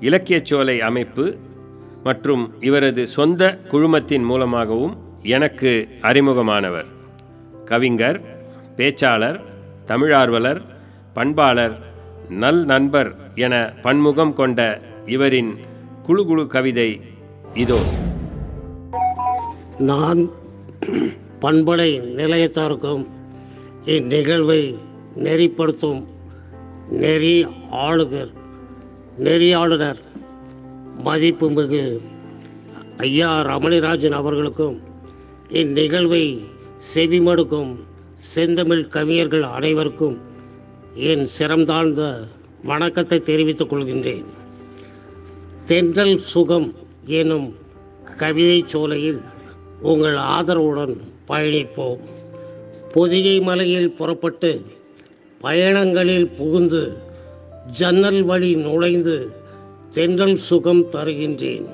[0.00, 1.36] இலக்கியச் சோலை அமைப்பு
[2.02, 6.86] மற்றும் இவரது சொந்த குழுமத்தின் மூலமாகவும் எனக்கு அறிமுகமானவர்.
[7.64, 8.33] கவிஞர்
[8.76, 9.40] பேச்சாளர்
[9.86, 10.60] தமிழார்வலர்
[11.14, 11.76] பண்பாளர்
[12.28, 15.52] நல் நண்பர் என பன்முகம் கொண்ட இவரின்
[16.02, 17.00] குழு குழு கவிதை
[17.54, 17.80] இதோ.
[19.78, 20.30] நான்
[21.40, 23.06] பண்படை நிலையத்தாருக்கும்
[23.84, 24.78] இந்நிகழ்வை
[25.14, 26.06] நெறிப்படுத்தும்
[26.90, 28.32] நெறி ஆளுகர்
[29.18, 30.00] நெறியாளுநர்
[31.04, 32.00] மதிப்புமிகு
[32.96, 34.76] ஐயா ரமணிராஜன் அவர்களுக்கும்
[35.48, 36.24] இந்நிகழ்வை
[36.94, 37.72] செவிமடுக்கும்
[38.32, 40.18] செந்தமிழ் கவிஞர்கள் அனைவருக்கும்
[40.94, 42.02] என் சிரம்தாழ்ந்த
[42.64, 44.24] வணக்கத்தை தெரிவித்துக் கொள்கின்றேன்.
[45.64, 47.56] தென்றல் சுகம் எனும்
[48.16, 49.20] கவிதை சோலையில்
[49.82, 50.94] உங்கள் ஆதரவுடன்
[51.28, 52.00] பயணிப்போம்.
[52.92, 54.64] பொதிகை மலையில் புறப்பட்டு
[55.42, 56.96] பயணங்களில் புகுந்து
[57.72, 59.30] ஜன்னல் வழி நுழைந்து
[59.92, 61.66] தென்றல் சுகம் தருகின்றேன்.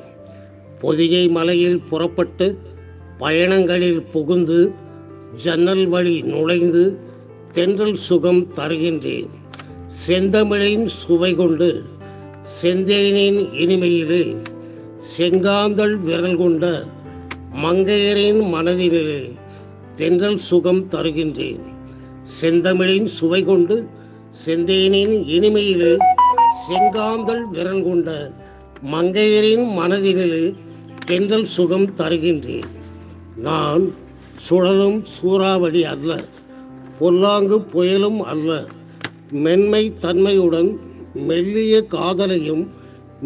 [0.81, 2.59] பொதிகை மலையில் புறப்பட்டு
[3.21, 4.89] பயணங்களில் புகுந்து
[5.37, 6.99] ஜன்னல் வழி நுழைந்து
[7.53, 9.29] தென்றல் சுகம் தருகின்றேன்.
[10.07, 11.85] செந்தமிழின் சுவை கொண்டு
[12.63, 14.37] செந்தேனின் இனிமையிலே
[15.19, 16.85] செங்காந்தள் விரல் கொண்ட
[17.55, 19.37] மங்கையரின் மனதினிலே
[19.97, 21.61] தென்றல் சுகம் தருகின்றேன்.
[22.41, 23.87] செந்தமிழின் சுவை கொண்டு
[24.47, 25.97] செந்தேனின் இனிமையிலே
[26.69, 28.33] செங்காந்தல் விரல் கொண்ட
[28.93, 30.55] மங்கையரின் மனதினிலே
[31.07, 32.71] தென்றல் சுகம் தருகின்றேன்.
[33.37, 33.95] நான்
[34.45, 36.11] சுழலும் சூறாவளி அல்ல
[36.99, 38.49] பொல்லாங்கு புயலும் அல்ல.
[39.45, 40.71] மென்மை தன்மையுடன்
[41.29, 42.65] மெல்லிய காதலையும்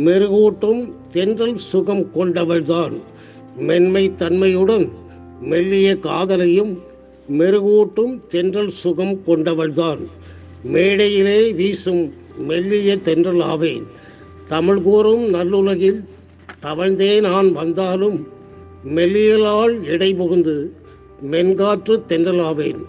[0.06, 2.94] மெருகூட்டும் தென்றல் சுகம் கொண்டவள்தான்.
[3.68, 4.86] மென்மை தன்மையுடன்
[5.50, 6.72] மெல்லிய காதலையும்
[7.38, 10.02] மெருகூட்டும் தென்றல் சுகம் கொண்டவள்தான்.
[10.74, 12.04] மேடையிலே வீசும்
[12.48, 13.84] மெல்லிய தென்றல் ஆவேன்
[14.48, 16.00] தமிழ் கூறும் நல்லுலகில்
[16.62, 18.18] தவழ்ந்தே நான் வந்தாலும்
[18.96, 20.56] மெல்லியலால் இடை புகுந்து
[21.32, 22.80] மென்காற்று தென்றலாவேன்.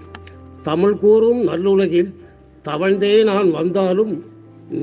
[0.64, 2.12] தமிழ் கூறும் நல்லுலகில்
[2.64, 4.14] தவழ்ந்தே நான் வந்தாலும்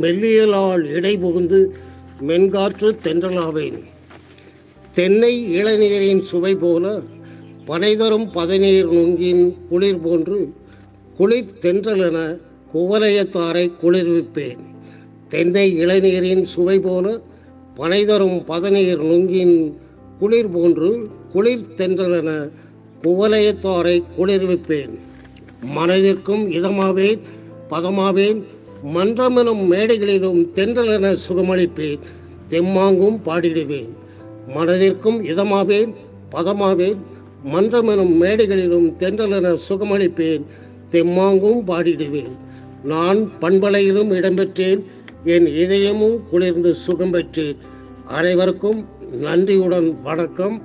[0.01, 1.61] மெல்லியலால் இடை புகுந்து
[2.29, 3.79] மென்காற்று தென்றலாவேன்.
[4.95, 7.01] தென்னை இளநீரின் சுவை போல
[7.67, 10.39] பனைதரும் பதநீர் நுங்கின் குளிர் போன்று
[11.17, 12.19] குளிர் தென்றலென
[12.75, 14.63] குவலயத்தாரை குளிர்விப்பேன்.
[15.29, 17.21] தென்னை இளநீரின் சுவை போல
[17.77, 19.57] பனைதரும் பதநீர் நுங்கின்
[20.19, 22.31] குளிர் போன்று குளிர் தென்றலென
[23.03, 24.99] குவலயத்தாரை குளிர்விப்பேன்.
[25.77, 27.21] மனதிற்கும் இதமாவேன்
[27.71, 28.43] பதமாவேன்
[28.95, 31.99] மன்றமெனும் மேடைகளிலும் தென்றலென சுகமளிப்பேன்.
[32.49, 33.89] தெம்மாங்கும் பாடிடுவேன்.
[34.49, 35.95] மனதிற்கும் இதமாவேன்
[36.33, 36.97] பதமாவேன்
[37.53, 40.43] மன்றமெனும் மேடைகளிலும் தென்றலென சுகமளிப்பேன்.
[40.91, 42.33] தெம்மாங்கும் பாடிடுவேன்.
[42.85, 44.83] நான் பண்பலையிலும் இடம்பெற்றேன்.
[45.25, 47.57] என் இதயமும் குளிர்ந்து சுகம் பெற்றேன்
[48.09, 48.87] அனைவருக்கும்
[49.21, 50.63] நன்றியுடன் வணக்கம்.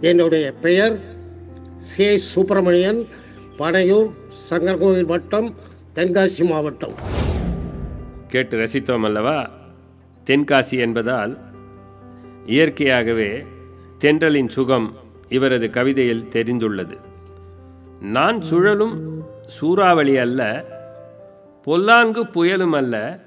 [0.00, 1.16] என்னுடைய பெயர்
[1.78, 3.06] சே சுப்பிரமணியன்
[3.58, 4.10] பனையூர்
[4.50, 5.54] சங்கரகோவில் வட்டம்
[5.94, 6.92] தென்காசி மாவட்டம்.
[8.26, 9.50] கேட்டு ரசித்தோம் அல்லவா?
[10.26, 11.38] தென்காசி என்பதால்
[12.46, 13.46] இயற்கையாகவே
[14.00, 14.94] தென்றலின் சுகம்
[15.28, 16.98] இவரது கவிதையில் தெரிந்துள்ளது.
[18.00, 20.64] நான் சுழலும் சூறாவளி அல்ல
[21.64, 23.20] பொல்லாங்கு புயலும் அல்ல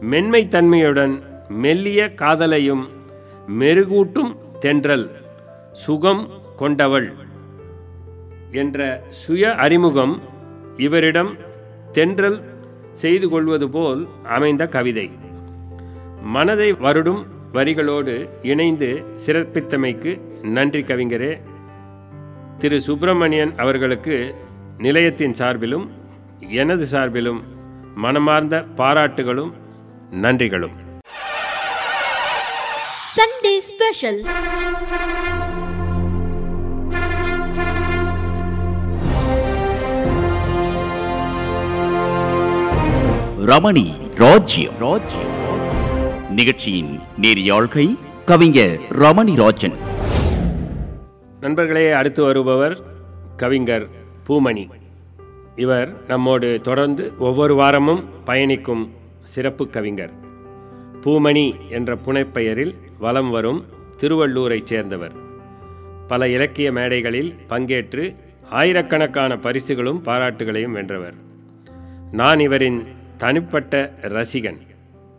[0.00, 2.88] மென்மை தன்மையுடன் மெல்லிய காதலையும்
[3.58, 5.10] மெருகூட்டும் தென்றல்
[5.72, 7.14] சுகம் கொண்டவள்.
[8.60, 8.78] என்ற
[9.22, 10.14] சுய அறிமுகம்
[10.86, 11.30] இவரிடம்
[11.92, 12.38] தென்றல்
[13.02, 14.02] செய்து கொள்வது போல்
[14.36, 15.06] அமைந்த கவிதை.
[16.34, 17.22] மனதை வருடும்
[17.54, 18.14] வரிகளோடு
[18.52, 18.88] இணைந்து
[19.24, 20.12] சிறப்பித்தமைக்கு
[20.56, 21.32] நன்றி கவிஞரே.
[22.58, 24.16] திரு சுப்பிரமணியன் அவர்களுக்கு
[24.78, 25.86] நிலையத்தின் சார்பிலும்
[26.60, 27.40] எனது சார்பிலும்
[27.94, 29.52] மனமார்ந்த பாராட்டுகளும்
[30.24, 30.74] நன்றிகளும்.
[33.16, 34.20] சண்டே ஸ்பெஷல்
[43.44, 44.72] ரமணி ராஜ்யம்.
[44.78, 45.32] ராஜ்யம்
[46.30, 49.72] நிகழ்ச்சியின் நேரியாழ்கை கவிஞர் ரமணி ராஜன்.
[51.40, 52.78] நண்பர்களே அடுத்து வருபவர்
[53.36, 53.88] கவிஞர்
[54.28, 54.68] பூமணி.
[55.56, 58.92] இவர் நம்மோடு தொடர்ந்து ஒவ்வொரு வாரமும் பயணிக்கும்
[59.22, 60.10] சிறப்பு கவிஞர்.
[61.00, 63.64] பூமணி என்ற புனைப்பெயரில் வலம் வரும்
[64.00, 65.12] திருவள்ளூரைச் சேர்ந்தவர்.
[66.08, 68.16] பல இலக்கிய மேடைகளில் பங்கேற்று
[68.50, 71.14] ஆயிரக்கணக்கான பரிசுகளும் பாராட்டுகளையும் வென்றவர்.
[72.12, 74.56] நான் இவரின் தனிப்பட்ட ரசிகன்.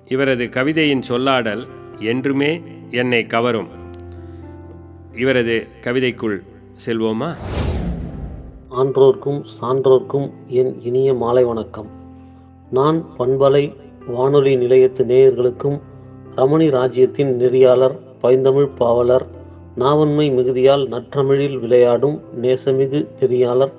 [0.10, 1.68] இவரது கவிதையின் சொல்லாடல்
[1.99, 3.68] என்றுமே என்னை கவரும்
[5.16, 6.43] இவரது கவிதைக்குள்
[6.86, 7.36] செல்வோமா?
[8.70, 11.88] ஆன்றோர்க்கும் சான்றோர்க்கும் என் இனிய மாலை வணக்கம்.
[12.72, 13.76] நான் பண்பலை
[14.08, 15.80] வானொலி நிலையத்து நேயர்களுக்கும்
[16.36, 19.26] ரமணி ராஜ்யத்தின் நெறியாளர் பைந்தமிழ் பாவலர்
[19.76, 23.72] நாவன்மை மிகுதியால் நற்றமிழில் விளையாடும் நேசமிகு நெறியாளர்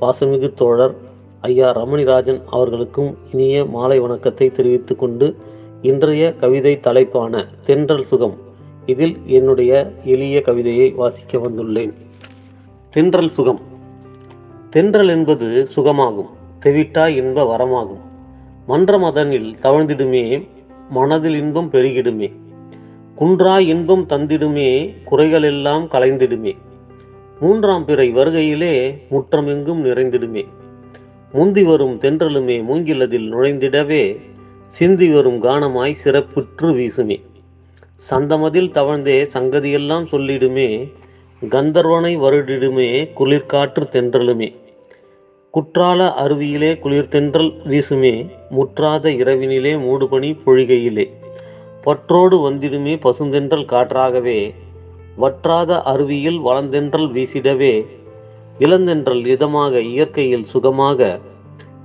[0.00, 1.03] பாசமிகு தோழர்
[1.44, 5.36] ஐயா ரமணிராஜன் அவர்களுக்கும் இனிய மாலை வணக்கத்தை தெரிவித்து கொண்டு
[5.82, 8.34] இன்றைய கவிதை தலைப்பான தென்றல் சுகம்.
[8.86, 11.92] இதில் என்னுடைய எளிய கவிதையை வாசிக்க வந்துள்ளேன்.
[12.90, 13.60] தென்றல் சுகம்.
[14.70, 16.30] தென்றல் என்பது சுகமாகும்
[16.60, 18.00] தெவிட்டா இன்ப வரமாகும்.
[18.66, 20.48] மன்ற மதனில் தவழ்ந்திடுமே
[20.90, 22.32] மனதில் இன்பம் பெருகிடுமே.
[23.18, 26.56] குன்றா இன்பம் தந்திடுமே குறைகளெல்லாம் கலைந்திடுமே.
[27.40, 30.44] மூன்றாம் பிறை வருகையிலே முற்றமெங்கும் நிறைந்திடுமே.
[31.34, 34.16] முந்தி வரும் தென்றலுமே மூங்கிலதில் நுழைந்திடவே
[34.68, 37.20] சிந்தி வரும் கானமாய் சிறப்புற்று வீசுமே.
[38.10, 40.92] சந்தமதில் தவழ்ந்தே சங்கதியெல்லாம் சொல்லிடுமே
[41.48, 44.54] கந்தர்வனை வருடிடுமே குளிர்காற்று தென்றலுமே.
[45.50, 51.10] குற்றால அருவியிலே குளிர் தென்றல் வீசுமே முற்றாத இரவினிலே மூடுபனி பொழிகையிலே.
[51.82, 54.54] பற்றோடு வந்திடுமே பசுந்தென்றல் காற்றாகவே
[55.16, 57.86] வற்றாத அருவியில் வளந்தென்றல் வீசிடவே
[58.58, 61.20] இளந்தென்றல் இதமாக இயற்கையில் சுகமாக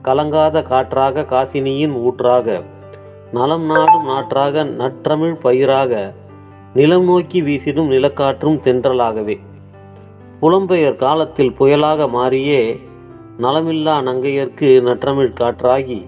[0.03, 2.63] கலங்காத காற்றாக காசினியின் ஊற்றாக
[3.33, 6.13] நலம் நாடும் நாற்றாக நற்றமிழ் பயிராக
[6.73, 9.39] நிலம் நோக்கி வீசிடும் நிலக்காற்றும் தென்றலாகவே.
[10.41, 12.79] புலம்பெயர் காலத்தில் புயலாக மாறியே
[13.39, 16.05] நலமில்லா நங்கையர்க்கு நற்றமிழ் காற்றாகி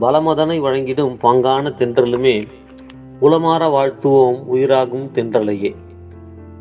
[0.00, 2.42] பலமதனை வழங்கிடும் பங்கான தென்றலுமே
[3.20, 5.74] உளமாற வாழ்த்துவோம் உயிராகும் தென்றலையே.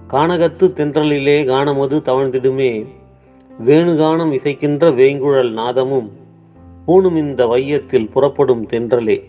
[0.08, 3.02] கானகத்து தென்றலிலே கானமது தவழ்ந்திடுமே
[3.60, 6.12] வேணுகானம் இசைக்கின்ற வேங்குழல் நாதமும்
[6.88, 9.24] பூணும் இந்த வையத்தில் புறப்படும் தென்றலே.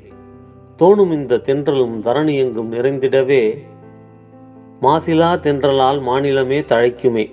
[0.79, 3.59] தோணும் இந்த தென்றலும் தரணி எங்கும் நிறைந்திடவே
[4.83, 7.33] மாசிலா தென்றலால் மாநிலமே தழைக்குமே.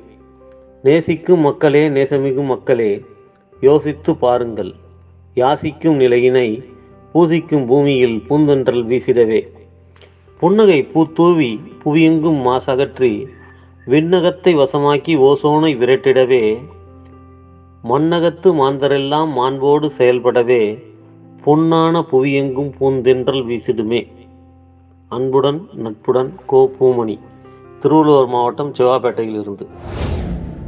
[0.83, 3.01] நேசிக்கும் மக்களே நேசமிகும் மக்களே
[3.61, 4.73] யோசித்து பாருங்கள்.
[5.35, 6.63] யாசிக்கும் நிலையினை
[7.13, 9.47] பூசிக்கும் பூமியில் பூந்தென்றல் வீசிடவே.
[10.39, 13.25] புன்னகை பூத்தூவி புவியெங்கும் மாசகற்றி
[13.87, 16.61] விண்ணகத்தை வசமாக்கி ஓசோனை விரட்டிடவே.
[17.89, 20.63] மன்னகத்து மாந்தரெல்லாம் மாண்போடு செயல்படவே
[21.45, 24.01] பொன்னான புவியெங்கும் பூந்தென்றல் வீசிடுமே.
[25.07, 27.19] அன்புடன் நட்புடன் கோ பூமணி
[27.79, 29.65] திருவள்ளுவர் மாவட்டம் சிவாப்பேட்டையிலிருந்து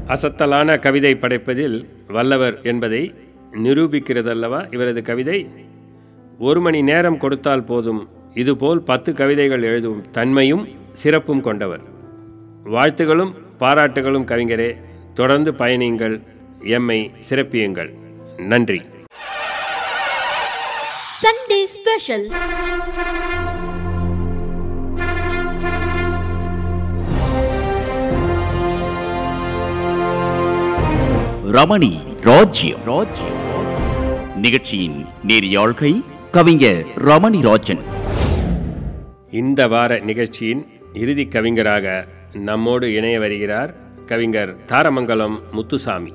[0.07, 3.13] அசத்தலான கவிதை படைப்பதில் வல்லவர் என்பதை
[3.63, 5.47] நிரூபிக்கிறதல்லவா இவரது கவிதை?
[6.39, 11.83] ஒரு மணி நேரம் கொடுத்தால் போதும் இதுபோல் பத்து கவிதைகள் எழுதும் தன்மையும் சிறப்பும் கொண்டவர்.
[12.65, 14.71] வாழ்த்துகளும் பாராட்டுகளும் கவிஞரே
[15.13, 16.21] தொடர்ந்து பயணியுங்கள்.
[16.63, 17.93] எம்மை சிறப்பியுங்கள்.
[18.37, 18.81] நன்றி.
[21.21, 22.31] Sunday Special.
[31.51, 32.79] ரமணி ராஜ்யம்.
[32.85, 33.41] ராஜ்யம்
[34.35, 37.79] நிகழ்ச்சியின் நேரியாழ்கை கவிஞர் ரமணி ராஜன்.
[39.31, 46.13] இந்த வார நிகழ்ச்சியின் இறுதி கவிஞராக நம்மோடு இணைய வருகிறார் கவிஞர் தாரமங்கலம் முத்துசாமி.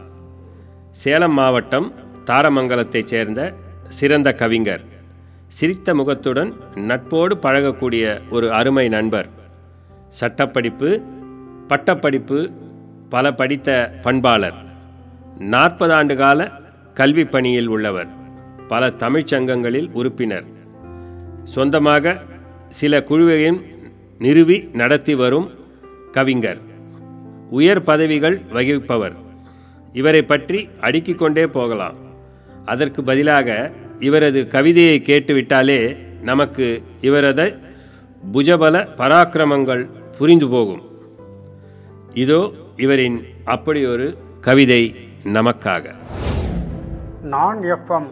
[0.98, 1.92] சேலம் மாவட்டம்
[2.24, 3.54] தாரமங்கலத்தைச் சேர்ந்த
[3.88, 4.80] சிறந்த கவிஞர்.
[5.48, 9.28] சிரித்த முகத்துடன் நட்போடு பழகக்கூடிய ஒரு அருமை நண்பர்.
[10.10, 11.00] சட்டப்படிப்பு
[11.68, 12.50] பட்டப்படிப்பு
[13.08, 14.54] பல படித்த பண்பாளர்.
[15.38, 16.50] நாற்பது ஆண்டு கால
[16.94, 18.08] கல்வி பணியில் உள்ளவர்.
[18.68, 20.44] பல தமிழ்ச்சங்கங்களில் உறுப்பினர்.
[21.44, 22.22] சொந்தமாக
[22.68, 23.62] சில குழுவையும்
[24.18, 25.50] நிறுவி நடத்தி வரும்
[26.12, 26.58] கவிஞர்.
[27.50, 29.26] உயர் பதவிகள் வகிப்பவர்.
[29.92, 31.94] இவரை பற்றி அடுக்கிக் கொண்டே போகலாம்.
[32.64, 37.58] அதற்கு பதிலாக இவரது கவிதையை கேட்டுவிட்டாலே நமக்கு இவரது
[38.32, 40.82] புஜபல பராக்கிரமங்கள் புரிந்து போகும்.
[42.14, 45.94] இதோ இவரின் அப்படி ஒரு கவிதை நமக்காக.
[47.22, 48.06] நான் எஃப்எம்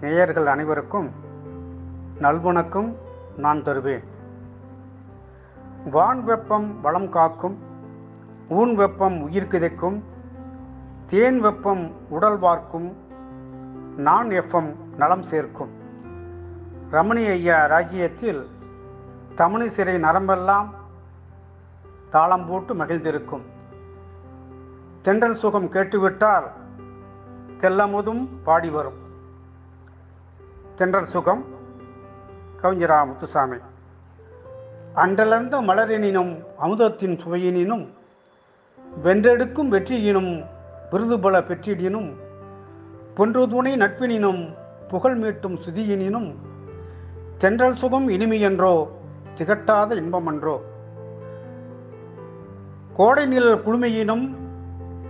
[0.00, 1.10] நேயர்கள் அனைவருக்கும்
[2.20, 2.94] நல்வணக்கம்
[3.36, 4.02] நான் தருவேன்.
[5.90, 7.58] வான் வெப்பம் வளம் காக்கும்
[8.48, 10.02] ஊன் வெப்பம் உயிர் கிதைக்கும்
[11.10, 12.96] தேன் வெப்பம் உடல் வார்க்கும்
[13.96, 15.70] நான் எஃப்எம் நலம் சேர்க்கும்.
[16.90, 18.48] ரமணி ஐயா ராஜ்யத்தில்
[19.34, 20.68] தமிழ் சிறை நரம்பெல்லாம்
[22.10, 23.42] தாளம் போட்டு மகிழ்ந்திருக்கும்.
[25.02, 26.50] தென்றல் சுகம் கேட்டுவிட்டால்
[27.58, 28.98] தெல்லமுதும் பாடி வரும்.
[30.76, 31.44] தென்றல் சுகம்
[32.62, 33.56] கவிஞரா முத்துசாமி
[34.94, 37.88] அன்றலர்ந்த மலரினினும் அமுதத்தின் சுவையினினும்
[39.04, 40.56] வென்றெடுக்கும் வெற்றியினும்
[40.90, 42.16] விருது பல பெற்றிடினும்
[43.14, 44.54] பொன்று துணை நட்பினினும்
[44.88, 46.34] புகழ் மீட்டும் சுதியினினும்
[47.38, 48.88] தென்றல் சுகம் இனிமையன்றோ
[49.38, 50.56] திகட்டாத இன்பமன்றோ.
[52.94, 54.36] கோடை நிழல் குளுமையினும்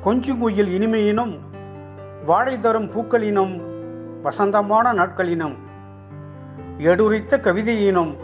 [0.05, 1.39] கொஞ்சுங்குயில் இனிமையினும்
[2.27, 3.55] வாழை தரும் பூக்களினும்
[4.23, 5.57] வசந்தமான நாட்களினும்
[6.79, 8.17] எடுரித்த கவிதையினும்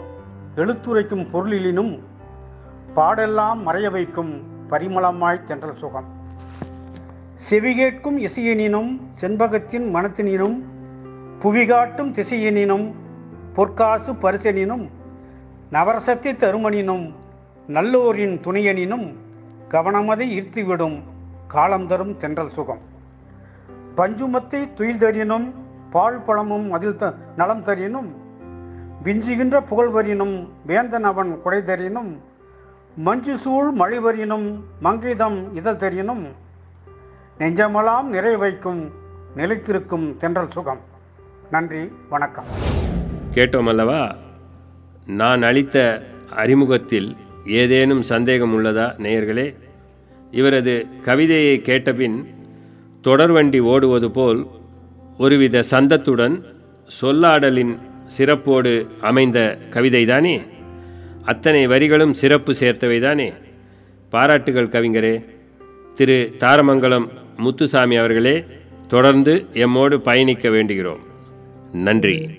[0.55, 1.99] எழுத்துரைக்கும் பொருளிலினும்
[2.95, 6.13] பாடெல்லாம் மறைய வைக்கும் பரிமளமாய் தென்றல் சுகம்.
[7.49, 10.63] செவிகேட்கும் இசையினினும் செண்பகத்தின் மனத்தினினும்
[11.41, 12.93] புவிகாட்டும் திசையினினும்
[13.53, 14.89] பொற்காசு பரிசனினும்
[15.71, 17.13] நவரசத்தை தருமனினும்
[17.67, 19.15] நல்லோரின் துணையனினும்
[19.69, 21.03] கவனமதை ஈர்த்துவிடும்
[21.47, 22.81] காலம் தரும் தென்றல் சுகம்.
[23.97, 25.53] பஞ்சுமத்தை துயில் தரினும்
[25.91, 28.15] பால் பழமும் அதில் த நலம் தரினும்
[29.03, 32.21] விஞ்சுகின்ற புகழ்வரினும் வேந்தன் அவன் குடை தரினும்
[32.95, 36.25] மஞ்சு சூழ் மழிவரினும் மங்கிதம் இதழ் தரினும்
[37.39, 38.91] நெஞ்சமெல்லாம் நிறை வைக்கும்
[39.35, 40.79] நிலைத்திருக்கும் தென்றல் சுகம்.
[41.51, 42.43] நன்றி வணக்கம்.
[43.33, 44.15] கேட்டோம் அல்லவா?
[45.05, 46.05] நான் அளித்த
[46.35, 47.15] அறிமுகத்தில்
[47.45, 49.55] ஏதேனும் சந்தேகம் உள்ளதா நேயர்களே?
[50.31, 52.25] இவரது கவிதையை கேட்டபின்
[53.03, 54.47] தொடர்வண்டி ஓடுவது போல்
[55.17, 56.43] ஒருவித சந்தத்துடன்
[57.01, 57.79] சொல்லாடலின்
[58.17, 60.47] சிறப்போடு அமைந்த கவிதைதானே?
[61.25, 63.33] அத்தனை வரிகளும் சிறப்பு சேர்த்தவைதானே?
[64.09, 65.25] பாராட்டுகள் கவிஞரே.
[65.95, 68.45] திரு தாரமங்கலம் முத்துசாமி அவர்களே
[68.87, 70.99] தொடர்ந்து எம்மோடு பயணிக்க வேண்டுகிறோம்.
[71.71, 72.29] நன்றி.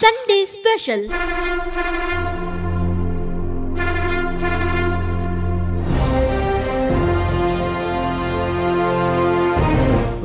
[0.00, 1.10] Sunday Special.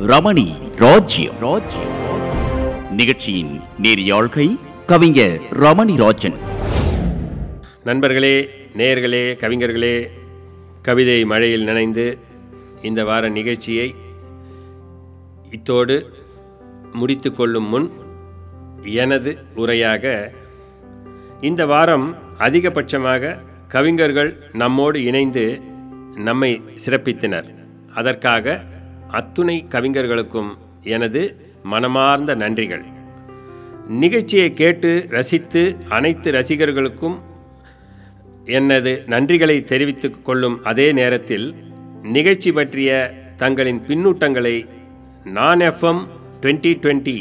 [0.06, 1.34] ரமணி ராஜ்யம்.
[1.40, 1.96] ராஜ்யம்
[2.90, 6.34] நிகழ்ச்சியின் நேரியாழ்கை கவிஞர் ரமணி ராஜன்.
[7.84, 10.06] நண்பர்களே நேயர்களே கவிஞர்களே
[10.82, 12.18] கவிதை மழையில் நனைந்து
[12.82, 13.94] இந்த வார நிகழ்ச்சியை
[15.50, 16.12] இத்தோடு
[16.92, 17.90] முடித்து கொள்ளும் முன்
[18.82, 20.32] எனது உரையாக
[21.40, 25.62] இந்த வாரம் அதிகபட்சமாக கவிஞர்கள் நம்மோடு இணைந்து
[26.14, 27.54] நம்மை சிறப்பித்தனர்.
[27.94, 28.64] அதற்காக
[29.08, 32.84] அத்துணை கவிஞர்களுக்கும் எனது மனமார்ந்த நன்றிகள்.
[33.88, 37.18] நிகழ்ச்சியை கேட்டு ரசித்து அனைத்து ரசிகர்களுக்கும்
[38.44, 41.54] எனது நன்றிகளை தெரிவித்துக் கொள்ளும் அதே நேரத்தில்
[42.08, 42.90] நிகழ்ச்சி பற்றிய
[43.36, 44.56] தங்களின் பின்னூட்டங்களை
[45.30, 46.02] Naan FM
[46.42, 47.18] twenty twenty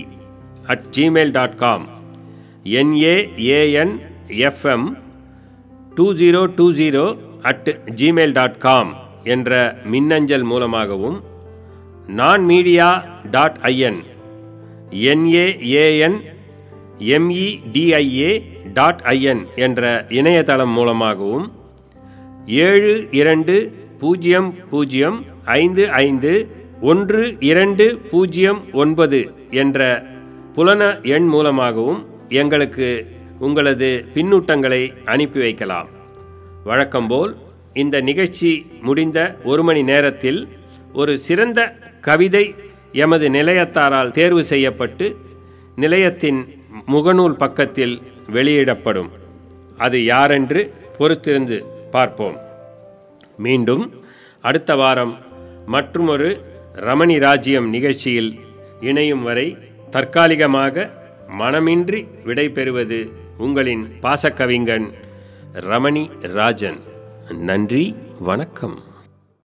[0.65, 1.85] at Gmail dot com
[2.79, 3.93] N A A N
[4.47, 4.87] FM
[5.97, 7.05] two zero two zero
[7.43, 7.69] at
[7.99, 8.91] Gmail dot com
[9.33, 9.51] என்ற
[9.85, 11.17] மின்னஞ்சல் மூலமாகவும்
[12.13, 12.87] Naan media
[13.31, 13.99] dot I N
[15.07, 16.17] N A A N
[17.15, 18.29] M E D I A
[18.73, 21.47] dot I N என்ற இணையதளம் மூலமாகவும்
[22.63, 23.55] ஏழு இரண்டு
[23.99, 26.47] பூஜ்ஜியம் பூஜ்ஜியம் ஐந்து ஐந்து
[26.81, 30.05] ஒன்று இரண்டு பூஜ்ஜியம் ஒன்பது என்ற
[30.53, 33.07] புலன எண் மூலமாகவும் எங்களுக்கு
[33.39, 35.87] உங்களது பின்னூட்டங்களை அனுப்பி வைக்கலாம்.
[36.63, 37.37] வழக்கம்போல்
[37.73, 40.47] இந்த நிகழ்ச்சி முடிந்த ஒரு மணி நேரத்தில்
[40.93, 42.55] ஒரு சிறந்த கவிதை
[42.91, 45.17] எமது நிலையத்தாரால் தேர்வு செய்யப்பட்டு
[45.75, 46.39] நிலையத்தின்
[46.87, 49.09] முகநூல் பக்கத்தில் வெளியிடப்படும்.
[49.77, 52.37] அது யாரென்று பொறுத்திருந்து பார்ப்போம்.
[53.37, 54.03] மீண்டும்
[54.41, 55.17] அடுத்த வாரம்
[55.65, 56.29] மற்றுமொரு
[56.75, 58.39] ரமணி ராஜ்யம் நிகழ்ச்சியில்
[58.81, 59.57] இணையும் வரை
[59.89, 60.91] தற்காலிகமாக
[61.39, 64.93] மனமின்றி விடைபெறுவது உங்களின் பாசக்கவிஞன்
[65.53, 66.79] ரமணி ராஜன்.
[67.39, 68.77] நன்றி வணக்கம்.